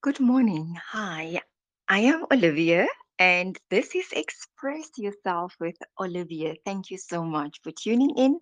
Good 0.00 0.20
morning. 0.20 0.76
Hi, 0.92 1.42
I 1.88 1.98
am 1.98 2.24
Olivia, 2.30 2.86
and 3.18 3.58
this 3.68 3.96
is 3.96 4.06
Express 4.12 4.88
Yourself 4.96 5.56
with 5.58 5.74
Olivia. 5.98 6.54
Thank 6.64 6.92
you 6.92 6.98
so 6.98 7.24
much 7.24 7.58
for 7.64 7.72
tuning 7.72 8.16
in 8.16 8.38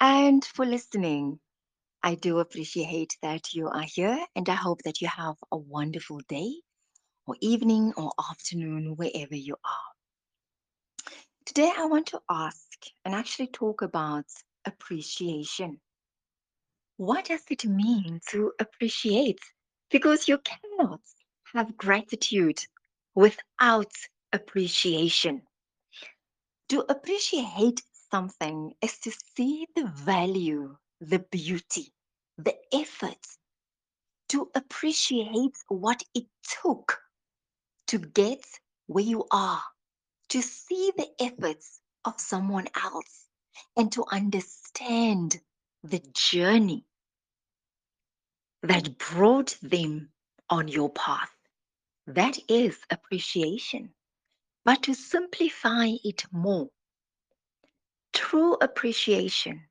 and 0.00 0.42
for 0.42 0.64
listening. 0.64 1.38
I 2.02 2.14
do 2.14 2.38
appreciate 2.38 3.18
that 3.20 3.52
you 3.52 3.68
are 3.68 3.82
here, 3.82 4.24
and 4.34 4.48
I 4.48 4.54
hope 4.54 4.80
that 4.84 5.02
you 5.02 5.08
have 5.08 5.36
a 5.52 5.58
wonderful 5.58 6.20
day 6.28 6.62
or 7.26 7.36
evening 7.42 7.92
or 7.98 8.12
afternoon, 8.30 8.96
wherever 8.96 9.36
you 9.36 9.56
are. 9.62 9.92
Today, 11.44 11.72
I 11.76 11.84
want 11.84 12.06
to 12.06 12.22
ask 12.30 12.86
and 13.04 13.14
actually 13.14 13.48
talk 13.48 13.82
about 13.82 14.24
appreciation. 14.64 15.78
What 16.96 17.26
does 17.26 17.44
it 17.50 17.66
mean 17.66 18.20
to 18.30 18.52
appreciate? 18.58 19.40
Because 19.90 20.28
you 20.28 20.38
cannot 20.38 21.00
have 21.54 21.76
gratitude 21.76 22.64
without 23.14 23.92
appreciation. 24.32 25.42
To 26.70 26.80
appreciate 26.90 27.82
something 28.10 28.74
is 28.82 28.98
to 29.00 29.12
see 29.36 29.66
the 29.74 29.86
value, 29.86 30.76
the 31.00 31.20
beauty, 31.20 31.92
the 32.36 32.56
effort, 32.72 33.24
to 34.30 34.50
appreciate 34.54 35.56
what 35.68 36.02
it 36.14 36.26
took 36.62 36.98
to 37.86 37.98
get 37.98 38.44
where 38.86 39.04
you 39.04 39.24
are, 39.30 39.62
to 40.28 40.42
see 40.42 40.92
the 40.96 41.08
efforts 41.20 41.80
of 42.04 42.20
someone 42.20 42.66
else, 42.82 43.26
and 43.76 43.92
to 43.92 44.04
understand 44.10 45.40
the 45.82 46.00
journey 46.12 46.84
that 48.66 48.98
brought 48.98 49.56
them 49.62 50.10
on 50.50 50.68
your 50.68 50.90
path. 50.90 51.30
That 52.06 52.38
is 52.48 52.78
appreciation. 52.90 53.94
But 54.64 54.82
to 54.84 54.94
simplify 54.94 55.92
it 56.04 56.24
more, 56.32 56.68
true 58.12 58.54
appreciation 58.60 59.62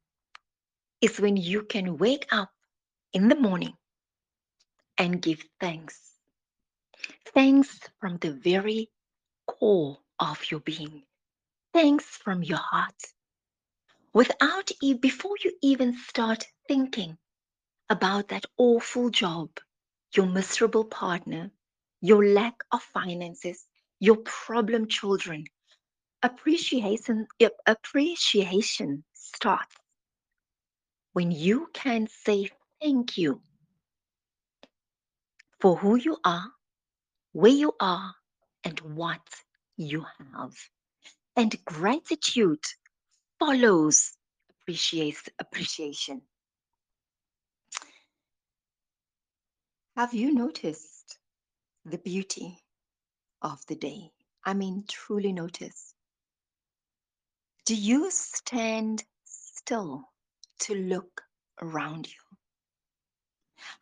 is 1.02 1.20
when 1.20 1.38
you 1.38 1.64
can 1.64 1.98
wake 1.98 2.28
up 2.32 2.52
in 3.14 3.28
the 3.28 3.36
morning 3.36 3.74
and 4.98 5.22
give 5.22 5.44
thanks. 5.60 6.00
Thanks 7.34 7.80
from 8.00 8.18
the 8.18 8.32
very 8.32 8.90
core 9.48 10.00
of 10.20 10.40
your 10.52 10.62
being. 10.62 11.04
Thanks 11.74 12.06
from 12.06 12.44
your 12.44 12.60
heart. 12.60 12.96
Without 14.14 14.72
before 15.02 15.36
you 15.44 15.52
even 15.62 15.98
start 15.98 16.48
thinking 16.68 17.18
about 17.90 18.30
that 18.30 18.46
awful 18.58 19.10
job, 19.10 19.50
your 20.16 20.26
miserable 20.26 20.86
partner, 20.86 21.52
your 22.02 22.26
lack 22.26 22.56
of 22.72 22.82
finances, 22.82 23.66
your 24.00 24.18
problem 24.18 24.88
children, 24.88 25.46
appreciation 26.24 27.28
appreciation 27.68 29.04
starts 29.14 29.76
when 31.14 31.32
you 31.32 31.70
can 31.74 32.08
say 32.08 32.50
thank 32.82 33.18
you 33.18 33.42
for 35.60 35.78
who 35.78 35.96
you 35.96 36.18
are, 36.26 36.52
where 37.34 37.52
you 37.52 37.74
are, 37.80 38.14
and 38.64 38.80
what 38.82 39.22
you 39.78 40.06
have. 40.20 40.54
And 41.36 41.56
gratitude 41.66 42.64
follows 43.40 44.14
appreciation. 45.40 46.22
Have 49.96 50.14
you 50.14 50.34
noticed 50.34 51.20
the 51.86 51.98
beauty 51.98 52.60
of 53.42 53.66
the 53.68 53.76
day? 53.76 54.12
I 54.46 54.54
mean, 54.54 54.84
truly 54.90 55.32
notice. 55.32 55.94
Do 57.66 57.76
you 57.76 58.12
stand 58.12 59.04
still 59.24 60.04
to 60.60 60.76
look 60.76 61.22
around 61.62 62.08
you? 62.08 62.20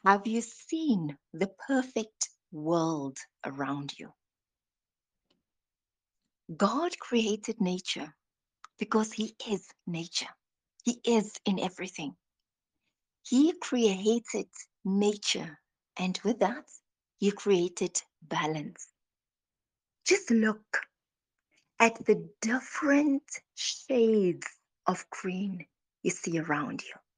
Have 0.06 0.28
you 0.28 0.42
seen 0.42 1.18
the 1.34 1.50
perfect 1.68 2.30
world 2.52 3.18
around 3.46 3.94
you? 3.98 4.14
God 6.56 6.98
created 7.00 7.60
nature 7.60 8.14
because 8.78 9.14
He 9.14 9.36
is 9.50 9.68
nature. 9.88 10.34
He 10.84 11.00
is 11.06 11.34
in 11.46 11.60
everything. 11.60 12.16
He 13.24 13.54
created 13.60 14.48
nature, 14.86 15.60
and 15.98 16.20
with 16.24 16.40
that, 16.40 16.66
you 17.20 17.34
created 17.34 18.02
balance. 18.24 18.88
Just 20.06 20.32
look 20.32 20.80
at 21.80 22.06
the 22.06 22.30
different 22.42 23.24
shades 23.56 24.48
of 24.88 25.06
green 25.12 25.66
you 26.04 26.12
see 26.12 26.40
around 26.40 26.84
you, 26.84 27.12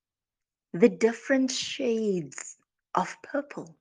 the 0.79 0.89
different 0.89 1.51
shades 1.51 2.57
of 2.95 3.15
purple, 3.23 3.77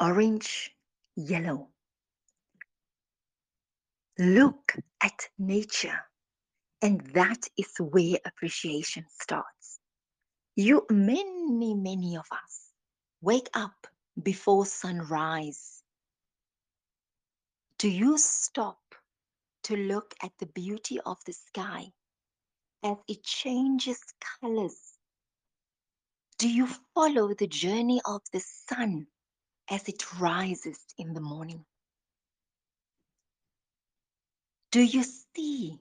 orange, 0.00 0.72
yellow. 1.16 1.68
Look 4.18 4.74
at 5.02 5.28
nature, 5.38 6.00
and 6.82 7.00
that 7.14 7.48
is 7.58 7.72
where 7.80 8.18
appreciation 8.26 9.06
starts. 9.10 9.80
You, 10.56 10.86
many, 10.90 11.74
many 11.74 12.16
of 12.16 12.26
us, 12.32 12.67
wake 13.20 13.48
up 13.54 13.86
before 14.22 14.64
sunrise. 14.66 15.82
Do 17.78 17.88
you 17.88 18.18
stop 18.18 18.78
to 19.64 19.76
look 19.76 20.14
at 20.22 20.32
the 20.38 20.46
beauty 20.46 21.00
of 21.04 21.18
the 21.26 21.32
sky 21.32 21.92
as 22.82 22.96
it 23.08 23.22
changes 23.24 24.00
colors? 24.40 24.78
Do 26.38 26.48
you 26.48 26.68
follow 26.94 27.34
the 27.34 27.48
journey 27.48 28.00
of 28.04 28.22
the 28.32 28.40
sun 28.40 29.06
as 29.68 29.88
it 29.88 30.20
rises 30.20 30.78
in 30.96 31.12
the 31.12 31.20
morning? 31.20 31.64
Do 34.70 34.82
you 34.82 35.04
see 35.34 35.80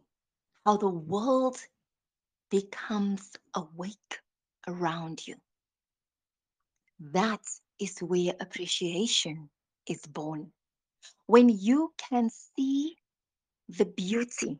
how 0.66 0.78
the 0.78 0.90
world 0.90 1.58
becomes 2.50 3.32
awake 3.54 4.22
around 4.68 5.28
you? 5.28 5.36
That 7.00 7.42
is 7.80 8.00
where 8.00 8.34
appreciation 8.40 9.50
is 9.88 10.02
born. 10.08 10.52
When 11.28 11.50
you 11.50 11.94
can 11.98 12.30
see 12.30 12.96
the 13.70 13.86
beauty 13.86 14.60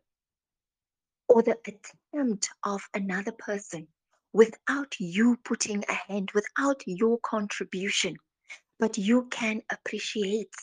or 1.28 1.42
the 1.42 1.58
attempt 1.66 2.50
of 2.64 2.82
another 2.94 3.32
person 3.32 3.88
without 4.34 4.96
you 5.00 5.38
putting 5.44 5.84
a 5.90 5.94
hand, 5.94 6.32
without 6.34 6.82
your 6.86 7.18
contribution, 7.24 8.16
but 8.80 8.98
you 8.98 9.28
can 9.32 9.62
appreciate 9.72 10.54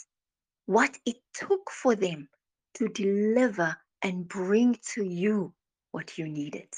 what 0.67 0.97
it 1.05 1.17
took 1.35 1.71
for 1.71 1.95
them 1.97 2.29
to 2.75 2.89
deliver 2.89 3.77
and 4.03 4.29
bring 4.29 4.79
to 4.95 5.05
you 5.05 5.53
what 5.91 6.19
you 6.19 6.29
needed. 6.29 6.69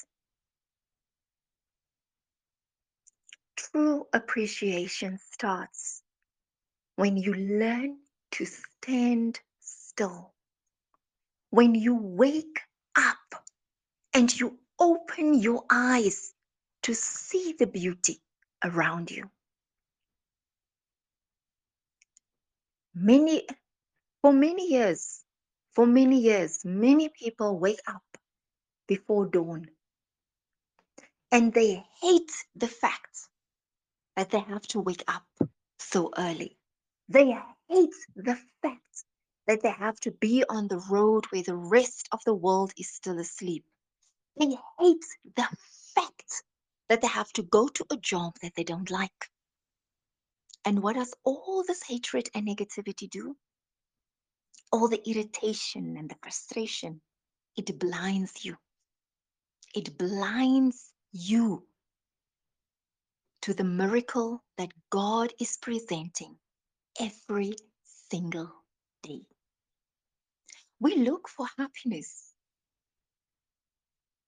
True 3.77 4.07
appreciation 4.15 5.19
starts 5.33 6.03
when 6.95 7.19
you 7.19 7.35
learn 7.35 7.99
to 8.31 8.47
stand 8.47 9.39
still, 9.61 10.33
when 11.51 11.75
you 11.75 11.95
wake 11.95 12.61
up 12.97 13.45
and 14.15 14.35
you 14.41 14.59
open 14.81 15.35
your 15.35 15.65
eyes 15.71 16.33
to 16.85 16.95
see 16.95 17.55
the 17.59 17.67
beauty 17.67 18.23
around 18.65 19.11
you. 19.11 19.31
Many, 22.95 23.47
for 24.22 24.33
many 24.33 24.71
years, 24.72 25.22
for 25.75 25.87
many 25.87 26.19
years, 26.21 26.65
many 26.65 27.11
people 27.11 27.59
wake 27.59 27.83
up 27.87 28.05
before 28.89 29.27
dawn 29.27 29.67
and 31.31 31.53
they 31.53 31.84
hate 32.01 32.33
the 32.55 32.69
fact 32.69 33.29
that 34.16 34.30
they 34.30 34.41
have 34.41 34.63
to 34.68 34.80
wake 34.80 35.04
up 35.09 35.27
so 35.78 36.13
early. 36.18 36.57
They 37.09 37.36
hate 37.68 37.95
the 38.16 38.39
fact 38.63 38.83
that 39.47 39.63
they 39.63 39.71
have 39.71 40.01
to 40.01 40.13
be 40.13 40.45
on 40.48 40.68
the 40.68 40.83
road 40.91 41.27
where 41.30 41.42
the 41.42 41.57
rest 41.57 42.09
of 42.13 42.21
the 42.27 42.34
world 42.34 42.72
is 42.78 42.91
still 42.91 43.18
asleep. 43.18 43.65
They 44.39 44.57
hate 44.80 45.07
the 45.36 45.48
fact 45.95 46.45
that 46.89 47.03
they 47.03 47.09
have 47.09 47.33
to 47.34 47.42
go 47.42 47.68
to 47.68 47.86
a 47.91 47.97
job 47.97 48.34
that 48.42 48.54
they 48.57 48.65
don't 48.65 48.91
like. 48.91 49.30
And 50.65 50.83
what 50.83 50.97
does 50.97 51.15
all 51.24 51.65
this 51.66 51.83
hatred 51.83 52.30
and 52.34 52.47
negativity 52.48 53.10
do? 53.10 53.36
All 54.72 54.89
the 54.89 55.03
irritation 55.09 55.97
and 55.98 56.10
the 56.10 56.16
frustration, 56.22 57.01
it 57.57 57.78
blinds 57.78 58.45
you. 58.45 58.57
It 59.74 59.98
blinds 59.98 60.92
you 61.12 61.66
to 63.47 63.54
the 63.54 63.63
miracle 63.63 64.43
that 64.59 64.72
God 64.91 65.33
is 65.41 65.57
presenting 65.63 66.34
every 67.01 67.54
single 68.10 68.51
day. 69.04 69.21
We 70.81 70.97
look 70.97 71.28
for 71.28 71.47
happiness. 71.57 72.33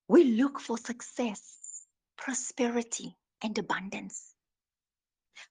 We 0.06 0.22
look 0.22 0.60
for 0.60 0.78
success, 0.78 1.84
prosperity, 2.16 3.16
and 3.42 3.58
abundance. 3.58 4.36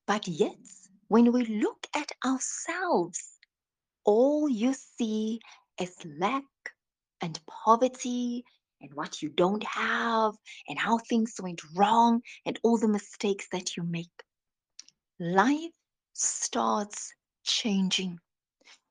But 0.05 0.29
yet, 0.29 0.55
when 1.09 1.33
we 1.33 1.43
look 1.43 1.87
at 1.93 2.13
ourselves, 2.25 3.33
all 4.05 4.47
you 4.47 4.73
see 4.75 5.41
is 5.77 5.93
lack 6.17 6.45
and 7.19 7.37
poverty 7.47 8.45
and 8.81 8.93
what 8.93 9.21
you 9.21 9.29
don't 9.29 9.63
have 9.63 10.33
and 10.67 10.77
how 10.77 10.97
things 10.97 11.35
went 11.41 11.61
wrong 11.75 12.21
and 12.45 12.59
all 12.63 12.77
the 12.77 12.87
mistakes 12.87 13.47
that 13.51 13.75
you 13.75 13.83
make. 13.83 14.23
Life 15.19 15.71
starts 16.13 17.13
changing 17.43 18.19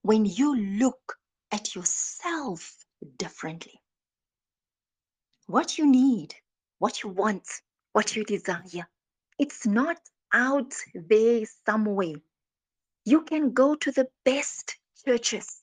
when 0.03 0.25
you 0.25 0.57
look 0.57 1.17
at 1.53 1.75
yourself 1.75 2.85
differently. 3.17 3.81
What 5.47 5.79
you 5.79 5.87
need, 5.87 6.35
what 6.79 7.03
you 7.03 7.11
want, 7.11 7.47
what 7.93 8.17
you 8.17 8.25
desire, 8.25 8.89
it's 9.39 9.67
not 9.67 9.99
out 10.33 10.75
there 10.95 11.45
somewhere. 11.67 12.15
You 13.05 13.23
can 13.23 13.53
go 13.53 13.77
to 13.77 13.93
the 13.93 14.09
best 14.25 14.77
churches. 15.07 15.63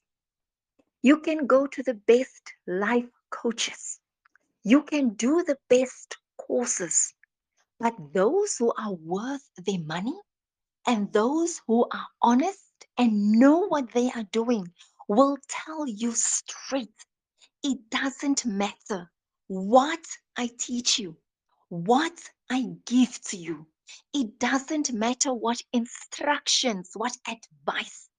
You 1.01 1.19
can 1.19 1.45
go 1.47 1.67
to 1.67 1.83
the 1.83 1.95
best 1.95 2.53
life 2.65 3.09
coaches. 3.29 3.99
You 4.63 4.83
can 4.83 5.15
do 5.15 5.43
the 5.43 5.57
best 5.69 6.17
courses. 6.37 7.13
But 7.79 8.13
those 8.13 8.57
who 8.57 8.73
are 8.77 8.93
worth 8.93 9.49
their 9.57 9.79
money 9.79 10.19
and 10.87 11.11
those 11.13 11.61
who 11.67 11.85
are 11.91 12.07
honest 12.21 12.87
and 12.97 13.33
know 13.33 13.67
what 13.67 13.91
they 13.93 14.11
are 14.11 14.23
doing 14.31 14.73
will 15.07 15.37
tell 15.49 15.87
you 15.87 16.13
straight 16.13 17.05
it 17.63 17.89
doesn't 17.89 18.45
matter 18.45 19.11
what 19.47 20.05
I 20.37 20.49
teach 20.57 20.99
you, 20.99 21.17
what 21.69 22.17
I 22.49 22.77
give 22.85 23.21
to 23.23 23.37
you. 23.37 23.67
It 24.13 24.39
doesn't 24.39 24.93
matter 24.93 25.33
what 25.33 25.61
instructions, 25.73 26.91
what 26.95 27.17
advice. 27.27 28.09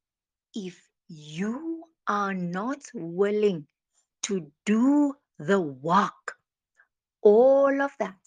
If 0.55 0.88
you 1.08 1.85
are 2.08 2.35
not 2.35 2.81
willing 2.94 3.67
to 4.25 4.52
do 4.67 5.14
the 5.38 5.60
work, 5.60 6.36
all 7.22 7.82
of 7.82 7.92
that 7.98 8.19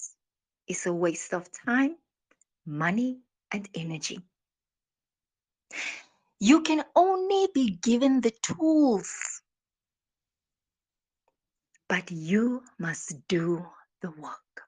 is 0.68 0.86
a 0.86 0.94
waste 0.94 1.34
of 1.34 1.50
time, 1.66 1.96
money, 2.66 3.20
and 3.52 3.68
energy. 3.74 4.20
You 6.40 6.62
can 6.62 6.84
only 6.96 7.48
be 7.54 7.72
given 7.82 8.22
the 8.22 8.34
tools, 8.44 9.42
but 11.90 12.12
you 12.12 12.64
must 12.80 13.16
do 13.28 13.66
the 14.02 14.12
work. 14.12 14.62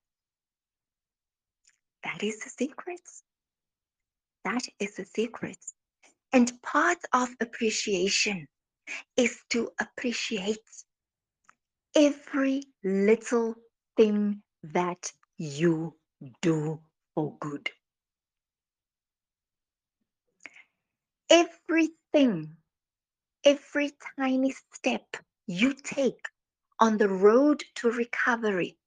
That 2.03 2.23
is 2.23 2.39
the 2.39 2.49
secret. 2.49 3.01
That 4.45 4.63
is 4.79 4.95
the 4.95 5.05
secret. 5.05 5.57
And 6.31 6.51
part 6.61 6.99
of 7.13 7.29
appreciation 7.41 8.47
is 9.17 9.37
to 9.49 9.69
appreciate 9.79 10.59
every 11.95 12.63
little 12.83 13.55
thing 13.97 14.41
that 14.63 15.11
you 15.37 15.95
do 16.41 16.79
for 17.15 17.37
good. 17.39 17.69
Everything, 21.29 22.55
every 23.43 23.91
tiny 24.17 24.53
step 24.73 25.05
you 25.47 25.73
take 25.73 26.25
on 26.79 26.97
the 26.97 27.09
road 27.09 27.63
to 27.75 27.91
recovery, 27.91 28.77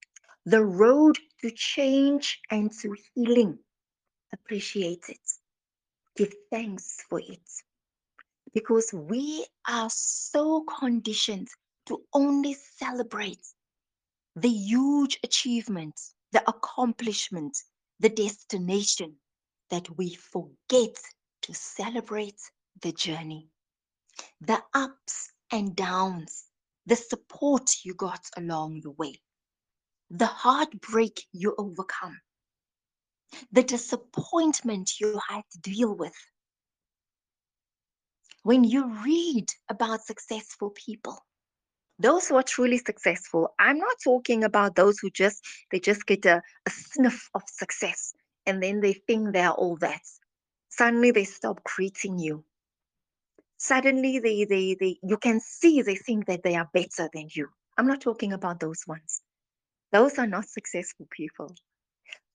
the 0.45 0.65
road 0.65 1.19
to 1.41 1.51
change 1.51 2.41
and 2.51 2.73
to 2.81 2.97
healing, 3.15 3.59
appreciate 4.33 5.05
it. 5.09 5.21
Give 6.17 6.33
thanks 6.51 7.05
for 7.09 7.21
it. 7.21 7.49
Because 8.53 8.93
we 8.93 9.47
are 9.69 9.89
so 9.91 10.65
conditioned 10.65 11.49
to 11.87 12.03
only 12.13 12.55
celebrate 12.55 13.47
the 14.37 14.49
huge 14.49 15.19
achievements, 15.23 16.15
the 16.33 16.43
accomplishment, 16.49 17.57
the 18.01 18.09
destination 18.09 19.15
that 19.71 19.89
we 19.97 20.15
forget 20.15 20.97
to 21.43 21.55
celebrate 21.55 22.41
the 22.83 22.93
journey, 22.93 23.49
the 24.41 24.63
ups 24.75 25.31
and 25.51 25.77
downs, 25.77 26.45
the 26.87 26.97
support 26.97 27.71
you 27.85 27.95
got 27.95 28.25
along 28.37 28.81
the 28.83 28.91
way, 28.93 29.21
the 30.11 30.27
heartbreak 30.27 31.27
you 31.33 31.55
overcome, 31.59 32.21
the 33.53 33.63
disappointment 33.63 35.01
you 35.01 35.19
had 35.29 35.43
to 35.53 35.59
deal 35.61 35.95
with. 35.95 36.15
When 38.43 38.65
you 38.65 38.89
read 39.05 39.47
about 39.69 40.05
successful 40.05 40.71
people, 40.71 41.25
those 41.99 42.29
who 42.29 42.37
are 42.37 42.43
truly 42.43 42.79
successful, 42.79 43.55
I'm 43.59 43.79
not 43.79 43.97
talking 44.03 44.45
about 44.45 44.75
those 44.75 44.99
who 44.99 45.11
just 45.11 45.45
they 45.71 45.81
just 45.81 46.07
get 46.07 46.25
a, 46.27 46.43
a 46.67 46.71
sniff 46.71 47.29
of 47.35 47.43
success 47.47 48.15
and 48.47 48.63
then 48.63 48.81
they 48.81 48.95
think 48.95 49.33
they're 49.33 49.51
all 49.51 49.77
that. 49.77 50.03
Suddenly 50.69 51.11
they 51.11 51.25
stop 51.25 51.63
greeting 51.65 52.19
you. 52.19 52.45
Suddenly 53.59 54.19
they 54.19 54.45
they 54.45 54.77
they 54.81 54.99
you 55.03 55.17
can 55.19 55.41
see 55.41 55.83
they 55.83 55.97
think 55.97 56.27
that 56.27 56.43
they 56.43 56.57
are 56.57 56.69
better 56.73 57.09
than 57.13 57.29
you. 57.31 57.49
I'm 57.79 57.87
not 57.87 58.01
talking 58.01 58.33
about 58.33 58.61
those 58.61 58.83
ones. 58.87 59.23
Those 59.93 60.19
are 60.19 60.27
not 60.27 60.49
successful 60.49 61.07
people. 61.11 61.55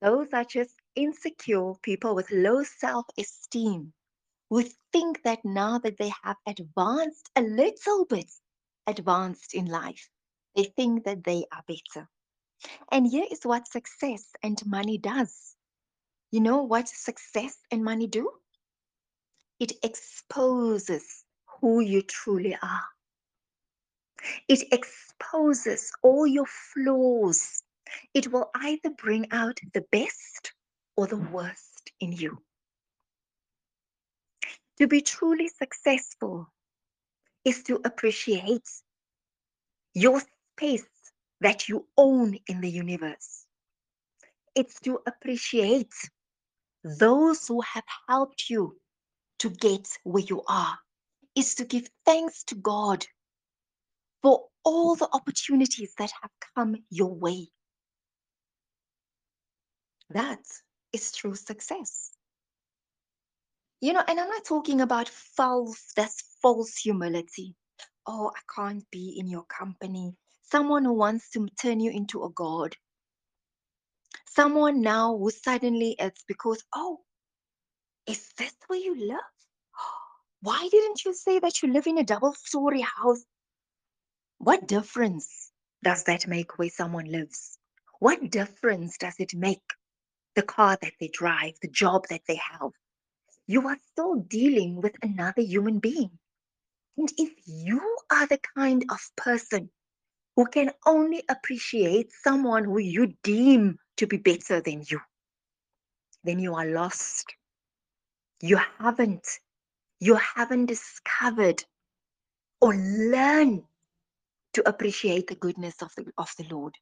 Those 0.01 0.27
are 0.33 0.45
just 0.45 0.75
insecure 0.95 1.73
people 1.81 2.15
with 2.15 2.31
low 2.31 2.63
self 2.63 3.05
esteem 3.17 3.93
who 4.49 4.63
think 4.93 5.23
that 5.23 5.43
now 5.43 5.79
that 5.79 5.97
they 5.97 6.11
have 6.23 6.37
advanced 6.45 7.29
a 7.35 7.41
little 7.41 8.05
bit, 8.05 8.29
advanced 8.87 9.53
in 9.53 9.65
life, 9.65 10.09
they 10.55 10.63
think 10.63 11.03
that 11.03 11.23
they 11.23 11.45
are 11.51 11.63
better. 11.67 12.09
And 12.91 13.05
here 13.05 13.25
is 13.29 13.43
what 13.43 13.67
success 13.67 14.25
and 14.41 14.59
money 14.65 14.97
does. 14.97 15.55
You 16.31 16.39
know 16.39 16.63
what 16.63 16.87
success 16.87 17.57
and 17.71 17.83
money 17.83 18.07
do? 18.07 18.31
It 19.59 19.73
exposes 19.83 21.23
who 21.61 21.81
you 21.81 22.01
truly 22.01 22.57
are. 22.61 22.83
It 24.47 24.71
exposes 24.71 25.91
all 26.01 26.25
your 26.25 26.45
flaws. 26.45 27.63
It 28.13 28.31
will 28.31 28.49
either 28.55 28.89
bring 28.89 29.31
out 29.31 29.59
the 29.73 29.85
best 29.91 30.53
or 30.95 31.07
the 31.07 31.17
worst 31.17 31.91
in 31.99 32.11
you. 32.11 32.41
To 34.79 34.87
be 34.87 35.01
truly 35.01 35.47
successful 35.47 36.51
is 37.47 37.63
to 37.63 37.79
appreciate 37.85 38.69
your 39.93 40.21
space 40.21 40.85
that 41.39 41.69
you 41.69 41.87
own 41.97 42.37
in 42.47 42.59
the 42.59 42.69
universe. 42.69 43.45
It's 44.53 44.81
to 44.81 44.99
appreciate 45.07 45.93
those 46.83 47.47
who 47.47 47.61
have 47.61 47.85
helped 48.09 48.49
you 48.49 48.75
to 49.39 49.49
get 49.49 49.87
where 50.03 50.23
you 50.23 50.43
are. 50.49 50.77
It's 51.35 51.55
to 51.55 51.63
give 51.63 51.89
thanks 52.05 52.43
to 52.45 52.55
God 52.55 53.05
for 54.21 54.47
all 54.65 54.95
the 54.97 55.07
opportunities 55.13 55.93
that 55.99 56.11
have 56.21 56.31
come 56.53 56.75
your 56.89 57.15
way. 57.15 57.47
That 60.09 60.43
is 60.91 61.13
true 61.13 61.35
success. 61.35 62.11
You 63.79 63.93
know, 63.93 64.03
and 64.05 64.19
I'm 64.19 64.29
not 64.29 64.43
talking 64.43 64.81
about 64.81 65.07
false, 65.07 65.93
that's 65.95 66.26
false 66.41 66.77
humility. 66.77 67.55
Oh, 68.05 68.31
I 68.35 68.39
can't 68.55 68.89
be 68.91 69.17
in 69.19 69.27
your 69.27 69.43
company. 69.43 70.15
Someone 70.43 70.85
who 70.85 70.93
wants 70.93 71.29
to 71.31 71.47
turn 71.61 71.79
you 71.79 71.91
into 71.91 72.23
a 72.23 72.29
god. 72.29 72.75
Someone 74.25 74.81
now 74.81 75.17
who 75.17 75.29
suddenly 75.29 75.95
it's 75.99 76.23
because, 76.27 76.63
oh, 76.73 76.99
is 78.07 78.31
this 78.37 78.53
where 78.67 78.79
you 78.79 78.95
live? 78.95 79.19
Why 80.41 80.67
didn't 80.71 81.03
you 81.03 81.13
say 81.13 81.39
that 81.39 81.61
you 81.61 81.73
live 81.73 81.87
in 81.87 81.97
a 81.97 82.03
double 82.03 82.33
story 82.33 82.81
house? 82.81 83.23
What 84.37 84.67
difference 84.67 85.51
does 85.83 86.03
that 86.05 86.27
make 86.27 86.57
where 86.57 86.69
someone 86.69 87.05
lives? 87.05 87.57
What 87.99 88.29
difference 88.29 88.97
does 88.97 89.15
it 89.19 89.33
make 89.33 89.63
the 90.35 90.43
car 90.43 90.77
that 90.81 90.93
they 90.99 91.07
drive, 91.07 91.53
the 91.61 91.67
job 91.67 92.05
that 92.09 92.21
they 92.27 92.35
have? 92.35 92.71
You 93.47 93.67
are 93.67 93.77
still 93.91 94.15
dealing 94.15 94.81
with 94.81 94.95
another 95.01 95.41
human 95.41 95.79
being. 95.79 96.19
And 96.97 97.11
if 97.17 97.31
you 97.45 97.81
are 98.11 98.27
the 98.27 98.39
kind 98.55 98.83
of 98.89 98.99
person 99.15 99.69
who 100.35 100.45
can 100.47 100.71
only 100.85 101.23
appreciate 101.29 102.11
someone 102.23 102.63
who 102.63 102.79
you 102.79 103.13
deem 103.23 103.77
to 103.97 104.07
be 104.07 104.17
better 104.17 104.61
than 104.61 104.83
you, 104.89 104.99
then 106.23 106.39
you 106.39 106.55
are 106.55 106.65
lost. 106.65 107.33
You 108.41 108.59
haven't 108.79 109.27
you 109.99 110.15
haven't 110.15 110.67
discovered 110.67 111.63
or 112.61 112.75
learned 112.75 113.63
to 114.53 114.67
appreciate 114.67 115.27
the 115.27 115.35
goodness 115.35 115.81
of 115.81 115.91
the, 115.95 116.05
of 116.17 116.31
the 116.37 116.45
Lord? 116.51 116.75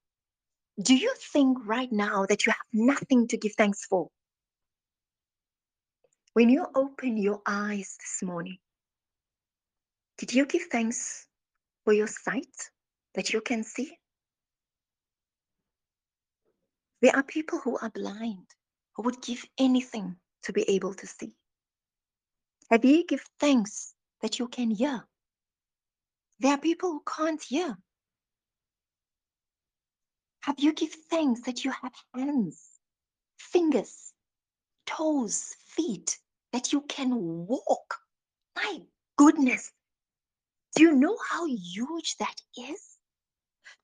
Do 0.81 0.95
you 0.95 1.13
think 1.33 1.57
right 1.65 1.91
now 1.91 2.25
that 2.25 2.45
you 2.45 2.51
have 2.51 2.67
nothing 2.73 3.27
to 3.29 3.37
give 3.37 3.53
thanks 3.57 3.85
for? 3.85 4.09
When 6.33 6.49
you 6.49 6.65
open 6.75 7.15
your 7.17 7.41
eyes 7.45 7.95
this 7.99 8.27
morning, 8.27 8.57
did 10.17 10.33
you 10.33 10.45
give 10.45 10.63
thanks 10.71 11.27
for 11.83 11.93
your 11.93 12.07
sight 12.07 12.69
that 13.15 13.33
you 13.33 13.41
can 13.41 13.63
see? 13.63 13.97
There 17.01 17.15
are 17.15 17.23
people 17.23 17.59
who 17.59 17.77
are 17.77 17.89
blind 17.89 18.47
who 18.95 19.03
would 19.03 19.21
give 19.21 19.45
anything 19.59 20.15
to 20.43 20.53
be 20.53 20.63
able 20.69 20.93
to 20.93 21.07
see. 21.07 21.33
Have 22.71 22.85
you 22.85 23.05
give 23.05 23.23
thanks 23.39 23.93
that 24.21 24.39
you 24.39 24.47
can 24.47 24.71
hear? 24.71 25.05
There 26.39 26.51
are 26.51 26.57
people 26.57 26.91
who 26.91 27.03
can't 27.05 27.41
hear. 27.41 27.77
Have 30.41 30.59
you 30.59 30.73
give 30.73 30.93
thanks 31.09 31.41
that 31.41 31.65
you 31.65 31.71
have 31.71 31.93
hands, 32.13 32.69
fingers, 33.37 34.13
toes, 34.85 35.55
feet, 35.67 36.17
that 36.53 36.71
you 36.71 36.81
can 36.81 37.15
walk? 37.47 37.95
My 38.55 38.81
goodness. 39.17 39.71
Do 40.75 40.83
you 40.83 40.91
know 40.91 41.17
how 41.29 41.45
huge 41.45 42.17
that 42.17 42.35
is? 42.57 42.97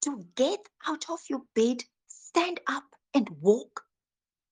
To 0.02 0.26
get 0.36 0.60
out 0.86 1.10
of 1.10 1.20
your 1.30 1.42
bed, 1.56 1.84
stand 2.08 2.60
up 2.68 2.84
and 3.14 3.30
walk 3.40 3.86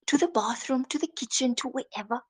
to 0.08 0.18
the 0.18 0.30
bathroom, 0.30 0.86
to 0.86 0.98
the 0.98 1.08
kitchen, 1.08 1.54
to 1.56 1.68
wherever. 1.68 2.22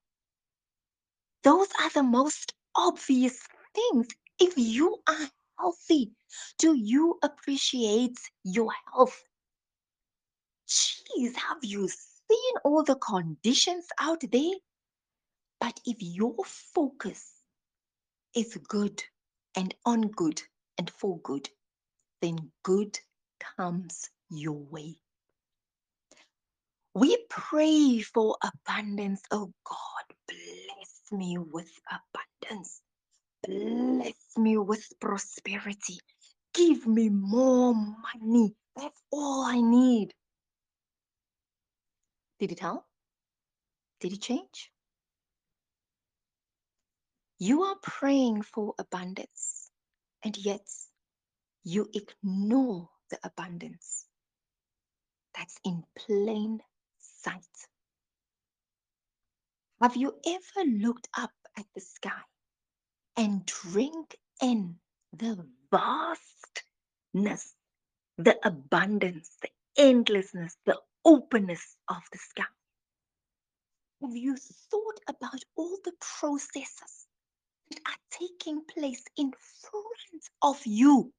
Those 1.44 1.68
are 1.80 1.90
the 1.90 2.02
most 2.02 2.54
obvious 2.74 3.38
things. 3.72 4.08
If 4.40 4.54
you 4.56 4.98
are 5.08 5.30
healthy, 5.58 6.10
do 6.58 6.74
you 6.74 7.18
appreciate 7.22 8.18
your 8.42 8.72
health? 8.92 9.22
Jeez, 10.66 11.36
have 11.36 11.62
you 11.62 11.88
seen 11.88 12.54
all 12.64 12.82
the 12.82 12.96
conditions 12.96 13.86
out 14.00 14.22
there? 14.32 14.54
But 15.60 15.78
if 15.86 15.98
your 16.00 16.34
focus 16.74 17.32
is 18.34 18.56
good 18.68 19.02
and 19.56 19.74
on 19.84 20.02
good 20.02 20.40
and 20.78 20.90
for 20.90 21.18
good, 21.20 21.48
then 22.22 22.50
good 22.62 22.98
comes 23.56 24.08
your 24.30 24.58
way. 24.58 24.96
We 26.94 27.16
pray 27.28 28.00
for 28.00 28.36
abundance. 28.42 29.22
Oh 29.30 29.52
God, 29.64 30.16
bless 30.28 31.12
me 31.12 31.38
with 31.38 31.70
abundance. 31.88 32.80
Bless 33.46 34.36
me 34.36 34.58
with 34.58 34.86
prosperity. 35.00 35.98
Give 36.52 36.86
me 36.86 37.08
more 37.08 37.74
money. 37.74 38.54
That's 38.76 39.00
all 39.12 39.42
I 39.44 39.60
need. 39.60 40.12
Did 42.40 42.52
it 42.52 42.60
help? 42.60 42.84
Did 44.00 44.14
it 44.14 44.22
change? 44.22 44.72
You 47.40 47.64
are 47.64 47.76
praying 47.82 48.42
for 48.42 48.74
abundance, 48.78 49.70
and 50.24 50.36
yet 50.36 50.68
you 51.64 51.88
ignore 51.94 52.90
the 53.10 53.18
abundance 53.24 54.06
that's 55.36 55.58
in 55.64 55.84
plain 55.96 56.60
sight. 56.98 57.44
Have 59.82 59.96
you 59.96 60.14
ever 60.26 60.68
looked 60.70 61.08
up 61.16 61.32
at 61.58 61.66
the 61.74 61.82
sky 61.82 62.22
and 63.16 63.46
drink 63.46 64.16
in 64.42 64.78
the 65.12 65.46
vastness, 65.70 67.54
the 68.18 68.38
abundance, 68.46 69.36
the 69.42 69.50
endlessness, 69.78 70.56
the 70.66 70.78
openness 71.04 71.76
of 71.88 72.02
the 72.12 72.18
sky? 72.18 72.44
Have 74.02 74.16
you 74.16 74.36
thought 74.36 75.00
about 75.08 75.42
all 75.56 75.78
the 75.84 75.94
processes 76.20 77.06
are 77.86 77.96
taking 78.10 78.64
place 78.64 79.04
in 79.16 79.32
front 79.32 80.24
of 80.42 80.60
you? 80.66 81.12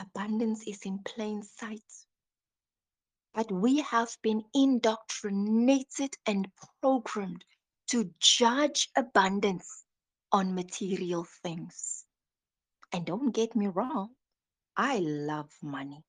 Abundance 0.00 0.66
is 0.66 0.80
in 0.84 1.00
plain 1.04 1.42
sight. 1.42 1.82
But 3.34 3.50
we 3.52 3.80
have 3.82 4.16
been 4.22 4.42
indoctrinated 4.54 6.16
and 6.26 6.48
programmed 6.80 7.44
to 7.88 8.10
judge 8.18 8.90
abundance 8.96 9.84
on 10.32 10.54
material 10.54 11.26
things. 11.42 12.04
And 12.92 13.04
don't 13.04 13.32
get 13.32 13.54
me 13.56 13.66
wrong, 13.66 14.10
I 14.76 14.98
love 14.98 15.50
money. 15.62 16.04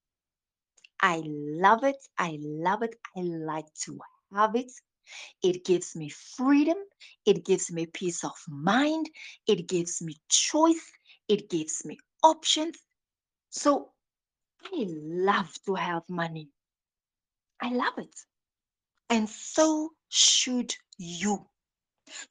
I 1.01 1.21
love 1.25 1.83
it. 1.83 1.97
I 2.17 2.37
love 2.41 2.83
it. 2.83 2.95
I 3.15 3.21
like 3.21 3.73
to 3.85 3.99
have 4.33 4.55
it. 4.55 4.71
It 5.43 5.65
gives 5.65 5.95
me 5.95 6.09
freedom. 6.09 6.77
It 7.25 7.45
gives 7.45 7.71
me 7.71 7.85
peace 7.85 8.23
of 8.23 8.35
mind. 8.47 9.09
It 9.47 9.67
gives 9.67 10.01
me 10.01 10.15
choice. 10.29 10.91
It 11.27 11.49
gives 11.49 11.85
me 11.85 11.97
options. 12.23 12.77
So 13.49 13.91
I 14.65 14.85
love 14.87 15.53
to 15.65 15.75
have 15.75 16.03
money. 16.09 16.49
I 17.61 17.69
love 17.69 17.97
it. 17.97 18.15
And 19.09 19.29
so 19.29 19.91
should 20.09 20.75
you. 20.97 21.47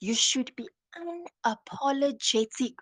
You 0.00 0.14
should 0.14 0.54
be 0.56 0.68
unapologetic 0.97 2.75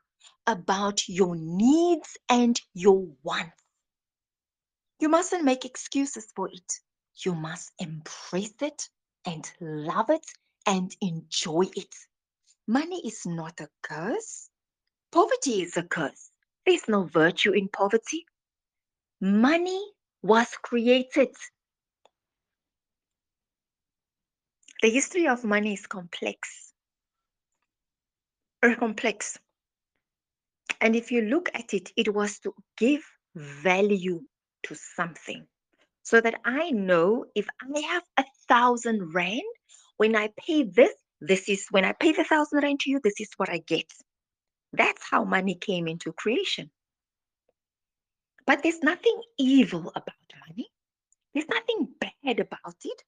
about 0.46 1.08
your 1.08 1.36
needs 1.36 2.16
and 2.28 2.60
your 2.74 3.06
wants. 3.22 3.62
You 5.00 5.08
mustn't 5.08 5.44
make 5.44 5.64
excuses 5.64 6.32
for 6.34 6.48
it. 6.48 6.72
You 7.24 7.34
must 7.34 7.72
embrace 7.78 8.54
it 8.60 8.88
and 9.26 9.50
love 9.60 10.10
it 10.10 10.26
and 10.66 10.94
enjoy 11.00 11.64
it. 11.76 11.94
Money 12.66 13.00
is 13.06 13.26
not 13.26 13.60
a 13.60 13.68
curse. 13.82 14.48
Poverty 15.12 15.62
is 15.62 15.76
a 15.76 15.82
curse. 15.82 16.30
There's 16.64 16.88
no 16.88 17.04
virtue 17.04 17.52
in 17.52 17.68
poverty. 17.68 18.26
Money 19.20 19.82
was 20.22 20.48
created 20.62 21.34
the 24.82 24.90
history 24.90 25.26
of 25.26 25.42
money 25.44 25.72
is 25.72 25.86
complex. 25.86 26.72
Very 28.62 28.76
complex. 28.76 29.38
And 30.80 30.94
if 30.94 31.10
you 31.10 31.22
look 31.22 31.50
at 31.54 31.72
it, 31.72 31.90
it 31.96 32.12
was 32.14 32.38
to 32.40 32.54
give 32.76 33.02
value 33.34 34.22
to 34.64 34.74
something. 34.74 35.46
So 36.06 36.20
that 36.20 36.40
I 36.44 36.70
know 36.70 37.24
if 37.34 37.48
I 37.60 37.80
have 37.80 38.04
a 38.16 38.24
thousand 38.48 39.12
rand, 39.12 39.42
when 39.96 40.14
I 40.14 40.30
pay 40.38 40.62
this, 40.62 40.92
this 41.20 41.48
is 41.48 41.66
when 41.72 41.84
I 41.84 41.94
pay 41.94 42.12
the 42.12 42.22
thousand 42.22 42.62
rand 42.62 42.78
to 42.80 42.90
you, 42.90 43.00
this 43.02 43.20
is 43.20 43.30
what 43.38 43.48
I 43.48 43.58
get. 43.58 43.90
That's 44.72 45.02
how 45.10 45.24
money 45.24 45.56
came 45.56 45.88
into 45.88 46.12
creation. 46.12 46.70
But 48.46 48.62
there's 48.62 48.84
nothing 48.84 49.20
evil 49.36 49.90
about 49.96 50.14
money. 50.48 50.68
There's 51.34 51.48
nothing 51.48 51.88
bad 51.98 52.38
about 52.38 52.76
it. 52.84 53.02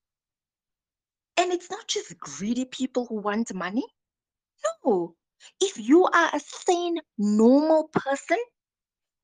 And 1.36 1.52
it's 1.52 1.70
not 1.70 1.86
just 1.86 2.18
greedy 2.18 2.64
people 2.64 3.06
who 3.06 3.20
want 3.20 3.54
money. 3.54 3.86
No. 4.84 5.14
If 5.60 5.78
you 5.78 6.06
are 6.06 6.30
a 6.32 6.40
sane, 6.40 6.96
normal 7.16 7.90
person, 7.92 8.38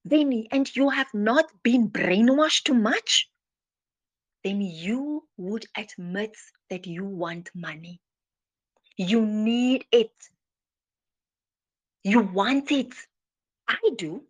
then 0.05 0.47
and 0.53 0.77
you 0.77 0.91
have 0.91 1.13
not 1.13 1.47
been 1.65 1.91
brainwashed 1.91 2.63
too 2.67 2.75
much, 2.75 3.29
then 4.45 4.61
you 4.61 5.25
would 5.39 5.65
admit 5.77 6.37
that 6.71 6.87
you 6.87 7.05
want 7.05 7.51
money. 7.55 8.01
You 8.97 9.25
need 9.25 9.87
it. 9.91 10.13
You 12.05 12.21
want 12.21 12.71
it. 12.71 12.95
I 13.67 13.79
do. 13.97 14.23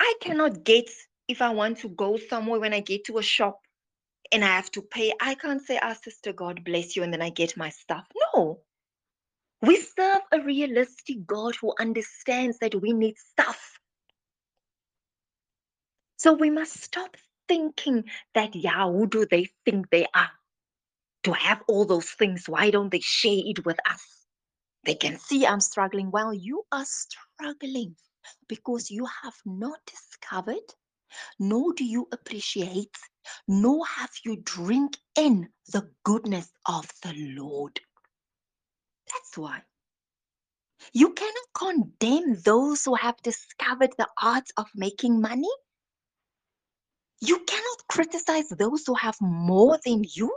I 0.00 0.14
cannot 0.20 0.64
get 0.64 0.90
if 1.28 1.40
I 1.40 1.50
want 1.50 1.78
to 1.78 1.88
go 1.88 2.18
somewhere 2.28 2.58
when 2.60 2.74
I 2.74 2.80
get 2.80 3.04
to 3.04 3.18
a 3.18 3.22
shop 3.22 3.60
and 4.32 4.44
I 4.44 4.48
have 4.48 4.70
to 4.72 4.82
pay. 4.82 5.12
I 5.20 5.34
can't 5.36 5.62
say, 5.62 5.78
ah, 5.80 5.94
sister, 5.94 6.32
God 6.32 6.64
bless 6.64 6.96
you, 6.96 7.04
and 7.04 7.12
then 7.12 7.22
I 7.22 7.30
get 7.30 7.56
my 7.56 7.68
stuff. 7.68 8.06
No. 8.34 8.60
We 9.62 9.76
serve 9.76 10.22
a 10.32 10.40
realistic 10.40 11.24
God 11.24 11.54
who 11.54 11.72
understands 11.78 12.58
that 12.58 12.74
we 12.74 12.92
need 12.92 13.16
stuff. 13.18 13.71
So 16.22 16.34
we 16.34 16.50
must 16.50 16.80
stop 16.84 17.16
thinking 17.48 18.04
that, 18.34 18.54
yeah, 18.54 18.86
who 18.86 19.08
do 19.08 19.26
they 19.26 19.48
think 19.64 19.90
they 19.90 20.06
are? 20.14 20.30
To 21.24 21.32
have 21.32 21.62
all 21.68 21.84
those 21.84 22.10
things, 22.10 22.48
why 22.48 22.70
don't 22.70 22.90
they 22.92 23.00
share 23.00 23.42
it 23.44 23.64
with 23.66 23.78
us? 23.90 24.26
They 24.84 24.94
can 24.94 25.18
see 25.18 25.46
I'm 25.46 25.60
struggling. 25.60 26.12
Well, 26.12 26.32
you 26.32 26.62
are 26.72 26.86
struggling 26.86 27.96
because 28.48 28.90
you 28.90 29.06
have 29.24 29.34
not 29.44 29.80
discovered, 29.86 30.74
nor 31.40 31.74
do 31.74 31.84
you 31.84 32.08
appreciate 32.12 32.96
nor 33.48 33.86
have 33.86 34.10
you 34.24 34.36
drink 34.44 34.96
in 35.16 35.48
the 35.72 35.90
goodness 36.04 36.50
of 36.66 36.86
the 37.02 37.14
Lord. 37.36 37.80
That's 39.12 39.38
why. 39.38 39.62
You 40.92 41.12
cannot 41.14 41.54
condemn 41.56 42.40
those 42.44 42.84
who 42.84 42.94
have 42.96 43.16
discovered 43.22 43.92
the 43.98 44.08
art 44.22 44.48
of 44.56 44.68
making 44.74 45.20
money. 45.20 45.50
You 47.24 47.38
cannot 47.46 47.86
criticize 47.88 48.48
those 48.48 48.84
who 48.84 48.94
have 48.94 49.16
more 49.20 49.78
than 49.84 50.04
you. 50.12 50.36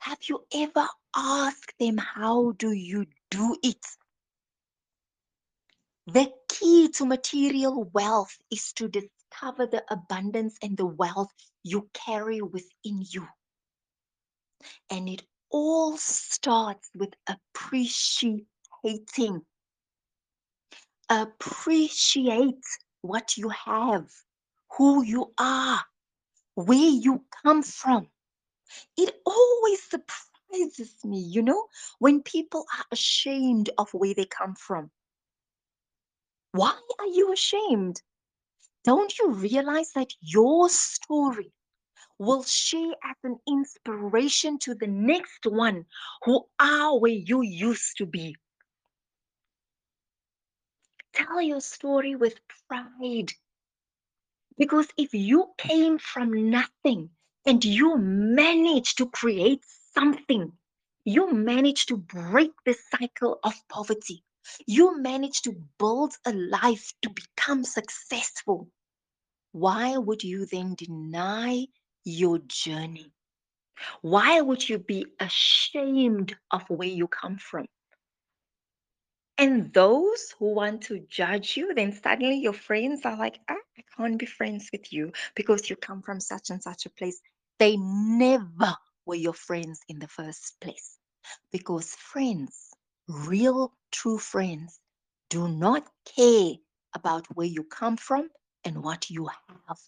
Have 0.00 0.18
you 0.28 0.44
ever 0.52 0.88
asked 1.14 1.74
them, 1.78 1.96
How 1.96 2.52
do 2.58 2.72
you 2.72 3.06
do 3.30 3.56
it? 3.62 3.86
The 6.08 6.32
key 6.48 6.88
to 6.96 7.06
material 7.06 7.84
wealth 7.94 8.36
is 8.50 8.72
to 8.74 8.88
discover 8.88 9.66
the 9.66 9.84
abundance 9.90 10.56
and 10.60 10.76
the 10.76 10.86
wealth 10.86 11.30
you 11.62 11.88
carry 11.94 12.42
within 12.42 13.04
you. 13.08 13.28
And 14.90 15.08
it 15.08 15.22
all 15.50 15.96
starts 15.98 16.90
with 16.96 17.14
appreciating. 17.28 18.46
Appreciate 21.08 22.64
what 23.02 23.36
you 23.36 23.50
have, 23.50 24.10
who 24.76 25.02
you 25.02 25.32
are, 25.38 25.80
where 26.54 26.78
you 26.78 27.24
come 27.44 27.62
from. 27.62 28.08
It 28.96 29.14
always 29.24 29.82
surprises 29.82 30.94
me, 31.04 31.20
you 31.20 31.42
know, 31.42 31.66
when 31.98 32.22
people 32.22 32.64
are 32.78 32.84
ashamed 32.90 33.70
of 33.78 33.92
where 33.92 34.14
they 34.14 34.26
come 34.26 34.54
from. 34.54 34.90
Why 36.52 36.78
are 36.98 37.06
you 37.06 37.32
ashamed? 37.32 38.02
Don't 38.84 39.18
you 39.18 39.30
realize 39.30 39.92
that 39.92 40.12
your 40.20 40.68
story 40.68 41.52
will 42.18 42.42
share 42.44 42.94
as 43.04 43.16
an 43.24 43.38
inspiration 43.48 44.58
to 44.60 44.74
the 44.74 44.86
next 44.86 45.46
one 45.46 45.84
who 46.22 46.44
are 46.60 46.98
where 46.98 47.10
you 47.10 47.42
used 47.42 47.96
to 47.98 48.06
be? 48.06 48.36
Tell 51.12 51.40
your 51.40 51.60
story 51.60 52.14
with 52.14 52.38
pride. 52.68 53.32
Because 54.58 54.88
if 54.96 55.14
you 55.14 55.52
came 55.58 55.98
from 55.98 56.50
nothing 56.50 57.10
and 57.46 57.64
you 57.64 57.98
managed 57.98 58.98
to 58.98 59.10
create 59.10 59.64
something, 59.94 60.52
you 61.04 61.32
managed 61.32 61.88
to 61.88 61.96
break 61.96 62.52
the 62.64 62.74
cycle 62.90 63.38
of 63.44 63.54
poverty 63.68 64.24
you 64.66 65.00
manage 65.00 65.42
to 65.42 65.52
build 65.78 66.14
a 66.26 66.32
life 66.32 66.92
to 67.02 67.10
become 67.10 67.64
successful, 67.64 68.68
why 69.52 69.96
would 69.96 70.22
you 70.22 70.46
then 70.46 70.74
deny 70.74 71.66
your 72.04 72.38
journey? 72.40 73.12
Why 74.02 74.40
would 74.40 74.68
you 74.68 74.78
be 74.78 75.06
ashamed 75.20 76.36
of 76.50 76.68
where 76.68 76.88
you 76.88 77.08
come 77.08 77.38
from? 77.38 77.66
And 79.36 79.72
those 79.72 80.32
who 80.38 80.54
want 80.54 80.82
to 80.82 81.00
judge 81.08 81.56
you, 81.56 81.74
then 81.74 81.92
suddenly 81.92 82.36
your 82.36 82.52
friends 82.52 83.04
are 83.04 83.16
like, 83.16 83.40
ah, 83.48 83.56
I 83.76 83.82
can't 83.96 84.18
be 84.18 84.26
friends 84.26 84.68
with 84.72 84.92
you 84.92 85.12
because 85.34 85.68
you 85.68 85.76
come 85.76 86.02
from 86.02 86.20
such 86.20 86.50
and 86.50 86.62
such 86.62 86.86
a 86.86 86.90
place. 86.90 87.20
They 87.58 87.76
never 87.76 88.76
were 89.06 89.16
your 89.16 89.32
friends 89.34 89.80
in 89.88 89.98
the 89.98 90.08
first 90.08 90.60
place 90.60 90.98
because 91.50 91.94
friends 91.94 92.70
real 93.08 93.72
true 93.90 94.18
friends 94.18 94.80
do 95.30 95.48
not 95.48 95.86
care 96.04 96.52
about 96.94 97.26
where 97.34 97.46
you 97.46 97.64
come 97.64 97.96
from 97.96 98.30
and 98.64 98.82
what 98.82 99.10
you 99.10 99.26
have. 99.26 99.78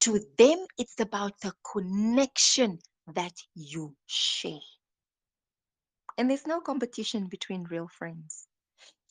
To 0.00 0.20
them, 0.38 0.66
it's 0.78 1.00
about 1.00 1.40
the 1.40 1.52
connection 1.70 2.78
that 3.14 3.34
you 3.54 3.94
share. 4.06 4.66
And 6.18 6.30
there's 6.30 6.46
no 6.46 6.60
competition 6.60 7.26
between 7.26 7.64
real 7.64 7.88
friends. 7.88 8.48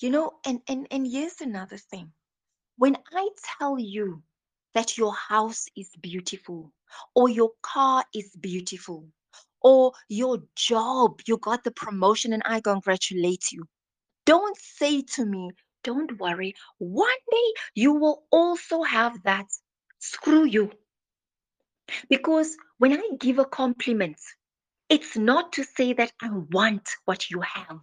You 0.01 0.09
know, 0.09 0.33
and, 0.45 0.61
and, 0.67 0.87
and 0.91 1.07
here's 1.07 1.41
another 1.41 1.77
thing. 1.77 2.11
When 2.77 2.97
I 3.13 3.29
tell 3.57 3.79
you 3.79 4.21
that 4.73 4.97
your 4.97 5.13
house 5.13 5.65
is 5.77 5.89
beautiful, 6.01 6.71
or 7.15 7.29
your 7.29 7.51
car 7.61 8.03
is 8.13 8.35
beautiful, 8.41 9.07
or 9.61 9.93
your 10.09 10.39
job, 10.55 11.21
you 11.27 11.37
got 11.37 11.63
the 11.63 11.71
promotion 11.71 12.33
and 12.33 12.43
I 12.45 12.59
congratulate 12.59 13.51
you. 13.51 13.65
Don't 14.25 14.57
say 14.59 15.01
to 15.15 15.25
me, 15.25 15.51
don't 15.83 16.19
worry, 16.19 16.53
one 16.77 17.07
day 17.31 17.53
you 17.75 17.93
will 17.93 18.23
also 18.31 18.83
have 18.83 19.23
that. 19.23 19.45
Screw 19.99 20.45
you. 20.45 20.71
Because 22.09 22.57
when 22.79 22.93
I 22.93 23.01
give 23.19 23.39
a 23.39 23.45
compliment, 23.45 24.19
it's 24.89 25.15
not 25.15 25.53
to 25.53 25.63
say 25.63 25.93
that 25.93 26.11
I 26.21 26.29
want 26.51 26.89
what 27.05 27.29
you 27.29 27.41
have. 27.41 27.79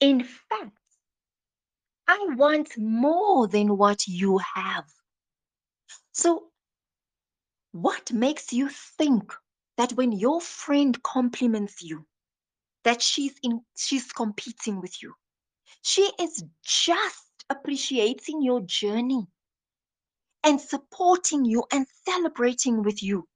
In 0.00 0.24
fact, 0.24 0.78
I 2.06 2.26
want 2.36 2.76
more 2.76 3.48
than 3.48 3.76
what 3.76 4.06
you 4.06 4.38
have. 4.38 4.84
So, 6.12 6.50
what 7.72 8.12
makes 8.12 8.52
you 8.52 8.68
think 8.68 9.32
that 9.76 9.92
when 9.94 10.12
your 10.12 10.40
friend 10.40 11.02
compliments 11.02 11.82
you, 11.82 12.06
that 12.84 13.02
she's 13.02 13.34
in 13.42 13.64
she's 13.76 14.12
competing 14.12 14.80
with 14.80 15.02
you. 15.02 15.14
She 15.82 16.10
is 16.20 16.44
just 16.62 17.44
appreciating 17.50 18.42
your 18.42 18.60
journey 18.60 19.26
and 20.44 20.60
supporting 20.60 21.44
you 21.44 21.64
and 21.72 21.86
celebrating 22.06 22.82
with 22.82 23.02
you. 23.02 23.26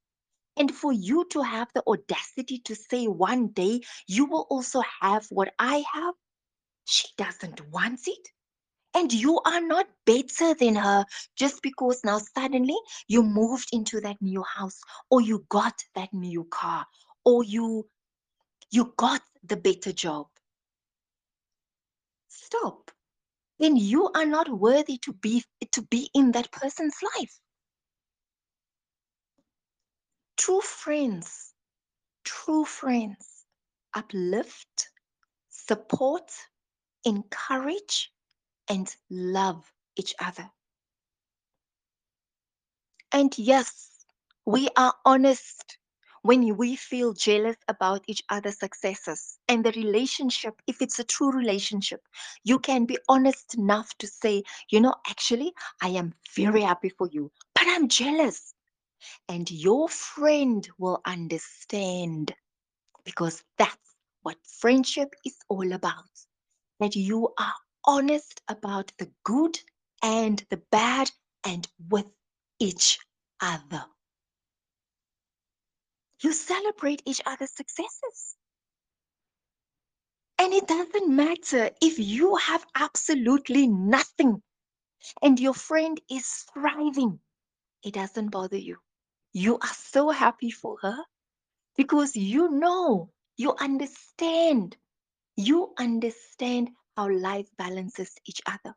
And 0.56 0.74
for 0.74 0.92
you 0.92 1.26
to 1.30 1.42
have 1.42 1.68
the 1.74 1.82
audacity 1.86 2.58
to 2.60 2.74
say 2.74 3.06
one 3.06 3.48
day 3.48 3.80
you 4.06 4.26
will 4.26 4.46
also 4.50 4.82
have 5.00 5.26
what 5.30 5.52
I 5.58 5.84
have, 5.94 6.14
she 6.84 7.08
doesn't 7.16 7.60
want 7.70 8.06
it. 8.06 8.28
And 8.98 9.12
you 9.12 9.38
are 9.46 9.60
not 9.60 9.86
better 10.04 10.54
than 10.54 10.74
her 10.74 11.04
just 11.36 11.62
because 11.62 12.00
now 12.02 12.18
suddenly 12.18 12.76
you 13.06 13.22
moved 13.22 13.68
into 13.72 14.00
that 14.00 14.20
new 14.20 14.42
house 14.42 14.80
or 15.08 15.20
you 15.20 15.46
got 15.48 15.84
that 15.94 16.12
new 16.12 16.44
car 16.50 16.84
or 17.24 17.44
you 17.44 17.88
you 18.72 18.92
got 18.96 19.22
the 19.44 19.56
better 19.56 19.92
job. 19.92 20.26
Stop. 22.28 22.90
Then 23.60 23.76
you 23.76 24.10
are 24.16 24.26
not 24.26 24.48
worthy 24.48 24.98
to 24.98 25.12
be 25.12 25.44
to 25.70 25.82
be 25.82 26.10
in 26.12 26.32
that 26.32 26.50
person's 26.50 26.96
life. 27.16 27.38
True 30.36 30.60
friends, 30.60 31.54
true 32.24 32.64
friends 32.64 33.44
uplift, 33.94 34.90
support, 35.50 36.30
encourage, 37.04 38.12
and 38.68 38.94
love 39.10 39.72
each 39.96 40.14
other. 40.20 40.50
And 43.12 43.36
yes, 43.38 44.04
we 44.44 44.68
are 44.76 44.94
honest 45.04 45.78
when 46.22 46.56
we 46.56 46.76
feel 46.76 47.12
jealous 47.14 47.56
about 47.68 48.02
each 48.06 48.22
other's 48.28 48.58
successes 48.58 49.38
and 49.48 49.64
the 49.64 49.72
relationship, 49.72 50.60
if 50.66 50.82
it's 50.82 50.98
a 50.98 51.04
true 51.04 51.30
relationship, 51.32 52.00
you 52.44 52.58
can 52.58 52.84
be 52.84 52.98
honest 53.08 53.54
enough 53.56 53.96
to 53.98 54.06
say, 54.06 54.42
you 54.70 54.80
know, 54.80 54.94
actually, 55.08 55.52
I 55.82 55.88
am 55.90 56.14
very 56.34 56.62
happy 56.62 56.90
for 56.90 57.08
you, 57.10 57.30
but 57.54 57.64
I'm 57.66 57.88
jealous. 57.88 58.54
And 59.28 59.50
your 59.50 59.88
friend 59.88 60.68
will 60.78 61.00
understand 61.06 62.34
because 63.04 63.42
that's 63.56 63.96
what 64.22 64.36
friendship 64.44 65.14
is 65.24 65.36
all 65.48 65.72
about. 65.72 66.04
That 66.80 66.94
you 66.94 67.28
are 67.38 67.54
honest 67.88 68.42
about 68.48 68.92
the 68.98 69.10
good 69.24 69.58
and 70.02 70.44
the 70.50 70.62
bad 70.70 71.10
and 71.44 71.66
with 71.88 72.06
each 72.60 72.98
other. 73.40 73.84
You 76.22 76.32
celebrate 76.32 77.02
each 77.06 77.22
other's 77.26 77.54
successes. 77.56 78.36
And 80.38 80.52
it 80.52 80.68
doesn't 80.68 81.08
matter 81.08 81.70
if 81.80 81.98
you 81.98 82.36
have 82.36 82.64
absolutely 82.76 83.66
nothing 83.68 84.42
and 85.22 85.40
your 85.40 85.54
friend 85.54 86.00
is 86.10 86.26
thriving, 86.52 87.20
it 87.84 87.94
doesn't 87.94 88.30
bother 88.30 88.58
you. 88.58 88.78
You 89.32 89.58
are 89.58 89.74
so 89.74 90.10
happy 90.10 90.50
for 90.50 90.76
her 90.82 90.98
because 91.76 92.16
you 92.16 92.50
know, 92.50 93.10
you 93.36 93.54
understand, 93.60 94.76
you 95.36 95.72
understand 95.78 96.70
how 96.98 97.08
life 97.08 97.46
balances 97.56 98.16
each 98.26 98.42
other. 98.46 98.74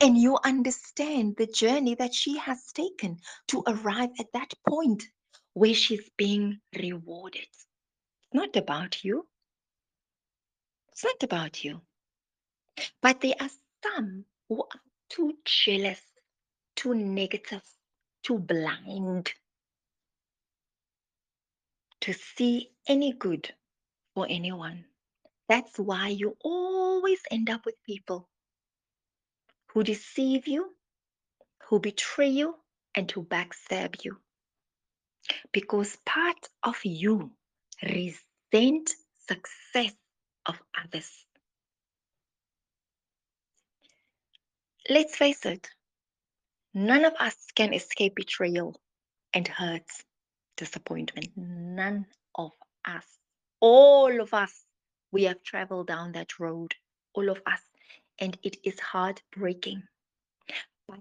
And 0.00 0.16
you 0.16 0.38
understand 0.42 1.36
the 1.36 1.46
journey 1.46 1.94
that 1.96 2.14
she 2.14 2.38
has 2.38 2.72
taken 2.72 3.18
to 3.48 3.62
arrive 3.66 4.10
at 4.18 4.32
that 4.32 4.54
point 4.66 5.04
where 5.52 5.74
she's 5.74 6.08
being 6.16 6.60
rewarded. 6.80 7.42
It's 7.42 8.34
not 8.34 8.56
about 8.56 9.04
you. 9.04 9.26
It's 10.92 11.04
not 11.04 11.22
about 11.22 11.64
you. 11.64 11.82
But 13.02 13.20
there 13.20 13.34
are 13.40 13.50
some 13.84 14.24
who 14.48 14.62
are 14.62 14.80
too 15.10 15.34
jealous 15.44 16.00
too 16.78 16.94
negative, 16.94 17.62
too 18.22 18.38
blind 18.38 19.32
to 22.00 22.12
see 22.12 22.70
any 22.86 23.12
good 23.12 23.52
for 24.14 24.26
anyone. 24.30 24.84
That's 25.48 25.78
why 25.78 26.08
you 26.08 26.36
always 26.42 27.20
end 27.30 27.50
up 27.50 27.64
with 27.66 27.76
people 27.84 28.28
who 29.72 29.82
deceive 29.82 30.46
you, 30.46 30.74
who 31.68 31.80
betray 31.80 32.28
you, 32.28 32.56
and 32.94 33.10
who 33.10 33.22
backstab 33.24 34.04
you. 34.04 34.18
Because 35.52 35.96
part 36.06 36.48
of 36.62 36.76
you 36.84 37.32
resent 37.82 38.94
success 39.28 39.94
of 40.46 40.60
others. 40.84 41.10
Let's 44.88 45.16
face 45.16 45.44
it, 45.46 45.68
none 46.74 47.04
of 47.04 47.12
us 47.20 47.36
can 47.54 47.74
escape 47.74 48.14
betrayal 48.16 48.80
and 49.34 49.46
hurt, 49.46 49.86
disappointment. 50.56 51.28
None 51.36 52.06
of 52.34 52.52
us. 52.86 53.06
All 53.60 54.20
of 54.20 54.32
us. 54.34 54.64
We 55.12 55.24
have 55.24 55.42
traveled 55.42 55.88
down 55.88 56.12
that 56.12 56.38
road. 56.38 56.74
All 57.14 57.28
of 57.28 57.40
us. 57.46 57.60
And 58.20 58.36
it 58.42 58.56
is 58.64 58.78
heartbreaking. 58.80 59.82
But 60.86 61.00